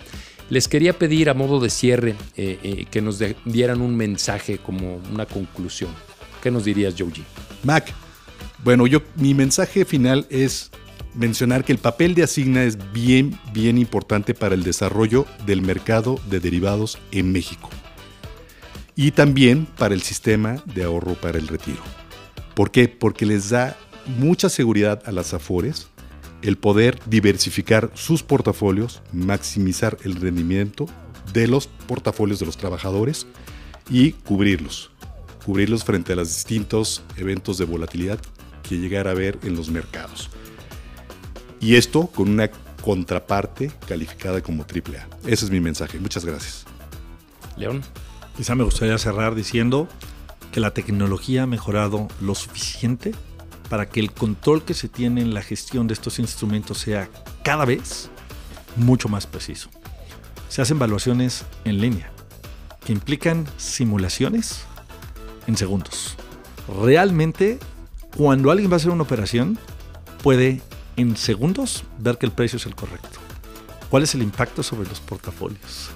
Les 0.50 0.68
quería 0.68 0.92
pedir 0.92 1.30
a 1.30 1.34
modo 1.34 1.58
de 1.58 1.70
cierre 1.70 2.14
eh, 2.36 2.58
eh, 2.62 2.86
que 2.90 3.00
nos 3.00 3.18
dieran 3.46 3.80
un 3.80 3.96
mensaje 3.96 4.58
como 4.58 5.00
una 5.10 5.24
conclusión. 5.24 5.90
¿Qué 6.42 6.50
nos 6.50 6.64
dirías, 6.66 6.94
Joji? 6.96 7.24
Mac, 7.62 7.90
bueno, 8.62 8.86
yo 8.86 9.02
mi 9.16 9.32
mensaje 9.32 9.86
final 9.86 10.26
es 10.28 10.70
mencionar 11.14 11.64
que 11.64 11.72
el 11.72 11.78
papel 11.78 12.14
de 12.14 12.24
Asigna 12.24 12.64
es 12.64 12.78
bien, 12.92 13.38
bien 13.52 13.78
importante 13.78 14.34
para 14.34 14.54
el 14.54 14.62
desarrollo 14.62 15.26
del 15.46 15.62
mercado 15.62 16.20
de 16.28 16.40
derivados 16.40 16.98
en 17.12 17.32
México 17.32 17.70
y 18.96 19.10
también 19.10 19.66
para 19.66 19.94
el 19.94 20.02
sistema 20.02 20.62
de 20.74 20.84
ahorro 20.84 21.14
para 21.14 21.38
el 21.38 21.48
retiro. 21.48 21.82
¿Por 22.54 22.70
qué? 22.70 22.88
Porque 22.88 23.26
les 23.26 23.50
da 23.50 23.76
mucha 24.18 24.48
seguridad 24.48 25.02
a 25.06 25.12
las 25.12 25.34
AFORES 25.34 25.88
el 26.42 26.58
poder 26.58 27.00
diversificar 27.06 27.90
sus 27.94 28.22
portafolios, 28.22 29.02
maximizar 29.12 29.96
el 30.04 30.14
rendimiento 30.14 30.86
de 31.32 31.48
los 31.48 31.66
portafolios 31.66 32.38
de 32.38 32.46
los 32.46 32.58
trabajadores 32.58 33.26
y 33.90 34.12
cubrirlos. 34.12 34.90
Cubrirlos 35.44 35.84
frente 35.84 36.12
a 36.12 36.16
los 36.16 36.28
distintos 36.28 37.02
eventos 37.16 37.58
de 37.58 37.64
volatilidad 37.64 38.20
que 38.62 38.78
llegara 38.78 39.10
a 39.10 39.14
haber 39.14 39.38
en 39.42 39.56
los 39.56 39.70
mercados. 39.70 40.30
Y 41.64 41.76
esto 41.76 42.08
con 42.08 42.28
una 42.28 42.50
contraparte 42.82 43.72
calificada 43.88 44.42
como 44.42 44.64
AAA. 44.64 45.08
Ese 45.26 45.46
es 45.46 45.50
mi 45.50 45.60
mensaje. 45.60 45.98
Muchas 45.98 46.26
gracias. 46.26 46.66
León. 47.56 47.80
Quizá 48.36 48.54
me 48.54 48.64
gustaría 48.64 48.98
cerrar 48.98 49.34
diciendo 49.34 49.88
que 50.52 50.60
la 50.60 50.72
tecnología 50.72 51.44
ha 51.44 51.46
mejorado 51.46 52.08
lo 52.20 52.34
suficiente 52.34 53.14
para 53.70 53.88
que 53.88 54.00
el 54.00 54.12
control 54.12 54.62
que 54.62 54.74
se 54.74 54.90
tiene 54.90 55.22
en 55.22 55.32
la 55.32 55.40
gestión 55.40 55.86
de 55.86 55.94
estos 55.94 56.18
instrumentos 56.18 56.76
sea 56.76 57.08
cada 57.42 57.64
vez 57.64 58.10
mucho 58.76 59.08
más 59.08 59.26
preciso. 59.26 59.70
Se 60.50 60.60
hacen 60.60 60.76
evaluaciones 60.76 61.46
en 61.64 61.80
línea 61.80 62.12
que 62.84 62.92
implican 62.92 63.46
simulaciones 63.56 64.66
en 65.46 65.56
segundos. 65.56 66.14
Realmente, 66.82 67.58
cuando 68.18 68.50
alguien 68.50 68.70
va 68.70 68.74
a 68.74 68.76
hacer 68.76 68.90
una 68.90 69.04
operación, 69.04 69.58
puede 70.22 70.60
en 70.96 71.16
segundos 71.16 71.84
ver 71.98 72.18
que 72.18 72.26
el 72.26 72.32
precio 72.32 72.56
es 72.56 72.66
el 72.66 72.74
correcto. 72.74 73.18
¿Cuál 73.90 74.02
es 74.02 74.14
el 74.14 74.22
impacto 74.22 74.62
sobre 74.62 74.88
los 74.88 75.00
portafolios? 75.00 75.90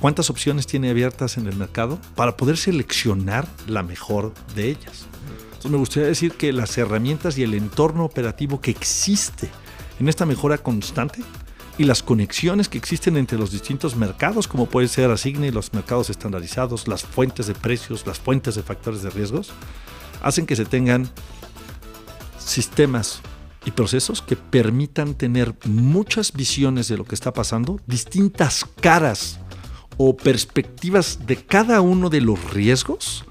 ¿Cuántas 0.00 0.30
opciones 0.30 0.66
tiene 0.66 0.90
abiertas 0.90 1.36
en 1.36 1.46
el 1.46 1.56
mercado 1.56 1.98
para 2.14 2.36
poder 2.36 2.56
seleccionar 2.56 3.46
la 3.66 3.82
mejor 3.82 4.32
de 4.54 4.70
ellas? 4.70 5.06
Entonces 5.44 5.70
me 5.70 5.76
gustaría 5.76 6.08
decir 6.08 6.32
que 6.32 6.52
las 6.52 6.78
herramientas 6.78 7.36
y 7.36 7.42
el 7.42 7.54
entorno 7.54 8.04
operativo 8.04 8.60
que 8.60 8.70
existe 8.70 9.50
en 9.98 10.08
esta 10.08 10.24
mejora 10.24 10.58
constante 10.58 11.22
y 11.76 11.84
las 11.84 12.02
conexiones 12.02 12.68
que 12.68 12.78
existen 12.78 13.16
entre 13.16 13.38
los 13.38 13.52
distintos 13.52 13.94
mercados, 13.96 14.48
como 14.48 14.66
puede 14.66 14.88
ser 14.88 15.10
Asigne, 15.10 15.52
los 15.52 15.72
mercados 15.72 16.08
estandarizados, 16.08 16.88
las 16.88 17.04
fuentes 17.04 17.46
de 17.46 17.54
precios, 17.54 18.06
las 18.06 18.18
fuentes 18.18 18.54
de 18.54 18.62
factores 18.62 19.02
de 19.02 19.10
riesgos, 19.10 19.50
hacen 20.22 20.46
que 20.46 20.56
se 20.56 20.64
tengan 20.64 21.10
sistemas 22.38 23.20
y 23.64 23.72
procesos 23.72 24.22
que 24.22 24.36
permitan 24.36 25.14
tener 25.14 25.54
muchas 25.66 26.32
visiones 26.32 26.88
de 26.88 26.96
lo 26.96 27.04
que 27.04 27.14
está 27.14 27.32
pasando, 27.32 27.80
distintas 27.86 28.64
caras 28.80 29.38
o 29.96 30.16
perspectivas 30.16 31.26
de 31.26 31.36
cada 31.36 31.80
uno 31.80 32.08
de 32.08 32.20
los 32.20 32.52
riesgos 32.52 33.24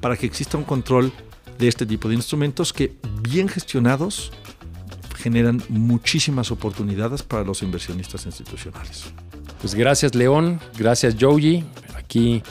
para 0.00 0.16
que 0.16 0.26
exista 0.26 0.58
un 0.58 0.64
control 0.64 1.12
de 1.58 1.68
este 1.68 1.86
tipo 1.86 2.08
de 2.08 2.16
instrumentos 2.16 2.72
que 2.72 2.96
bien 3.22 3.48
gestionados 3.48 4.32
generan 5.16 5.62
muchísimas 5.68 6.50
oportunidades 6.50 7.22
para 7.22 7.44
los 7.44 7.62
inversionistas 7.62 8.26
institucionales. 8.26 9.04
Pues 9.60 9.74
gracias 9.74 10.14
León, 10.14 10.60
gracias 10.76 11.16
Joji. 11.18 11.64
Aquí 11.96 12.42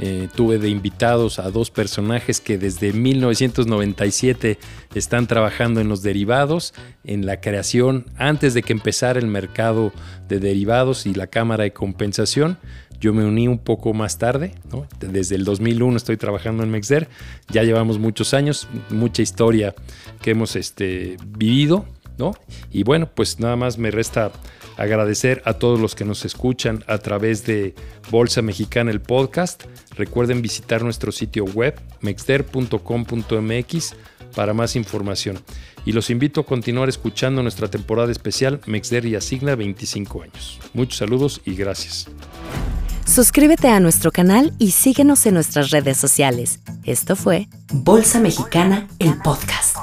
eh, 0.00 0.28
tuve 0.34 0.58
de 0.58 0.68
invitados 0.68 1.38
a 1.38 1.50
dos 1.50 1.70
personajes 1.70 2.40
que 2.40 2.56
desde 2.56 2.92
1997 2.92 4.58
están 4.94 5.26
trabajando 5.26 5.80
en 5.80 5.88
los 5.88 6.02
derivados, 6.02 6.72
en 7.04 7.26
la 7.26 7.40
creación, 7.40 8.06
antes 8.16 8.54
de 8.54 8.62
que 8.62 8.72
empezara 8.72 9.18
el 9.18 9.26
mercado 9.26 9.92
de 10.28 10.38
derivados 10.38 11.06
y 11.06 11.14
la 11.14 11.26
Cámara 11.26 11.64
de 11.64 11.72
Compensación. 11.72 12.58
Yo 13.00 13.14
me 13.14 13.24
uní 13.24 13.46
un 13.46 13.58
poco 13.58 13.94
más 13.94 14.18
tarde, 14.18 14.54
desde 14.98 15.36
el 15.36 15.44
2001 15.44 15.96
estoy 15.96 16.16
trabajando 16.16 16.64
en 16.64 16.70
Mexder, 16.70 17.08
ya 17.48 17.62
llevamos 17.62 17.98
muchos 18.00 18.34
años, 18.34 18.66
mucha 18.90 19.22
historia 19.22 19.74
que 20.20 20.32
hemos 20.32 20.56
este, 20.56 21.16
vivido, 21.24 21.86
¿no? 22.18 22.34
Y 22.70 22.82
bueno, 22.82 23.08
pues 23.14 23.40
nada 23.40 23.56
más 23.56 23.78
me 23.78 23.90
resta 23.90 24.32
agradecer 24.76 25.42
a 25.44 25.54
todos 25.54 25.80
los 25.80 25.94
que 25.94 26.04
nos 26.04 26.24
escuchan 26.24 26.84
a 26.86 26.98
través 26.98 27.44
de 27.44 27.74
Bolsa 28.10 28.42
Mexicana 28.42 28.90
el 28.90 29.00
podcast. 29.00 29.64
Recuerden 29.96 30.42
visitar 30.42 30.82
nuestro 30.82 31.12
sitio 31.12 31.44
web 31.44 31.80
mexder.com.mx 32.00 33.94
para 34.34 34.54
más 34.54 34.76
información. 34.76 35.38
Y 35.84 35.92
los 35.92 36.10
invito 36.10 36.42
a 36.42 36.46
continuar 36.46 36.88
escuchando 36.88 37.42
nuestra 37.42 37.68
temporada 37.68 38.12
especial 38.12 38.60
Mexder 38.66 39.06
y 39.06 39.14
Asigna 39.14 39.54
25 39.54 40.22
años. 40.22 40.60
Muchos 40.74 40.98
saludos 40.98 41.40
y 41.44 41.54
gracias. 41.54 42.08
Suscríbete 43.06 43.68
a 43.68 43.80
nuestro 43.80 44.12
canal 44.12 44.52
y 44.58 44.72
síguenos 44.72 45.24
en 45.24 45.34
nuestras 45.34 45.70
redes 45.70 45.96
sociales. 45.96 46.60
Esto 46.84 47.16
fue 47.16 47.48
Bolsa 47.72 48.20
Mexicana, 48.20 48.86
el 48.98 49.16
podcast. 49.18 49.76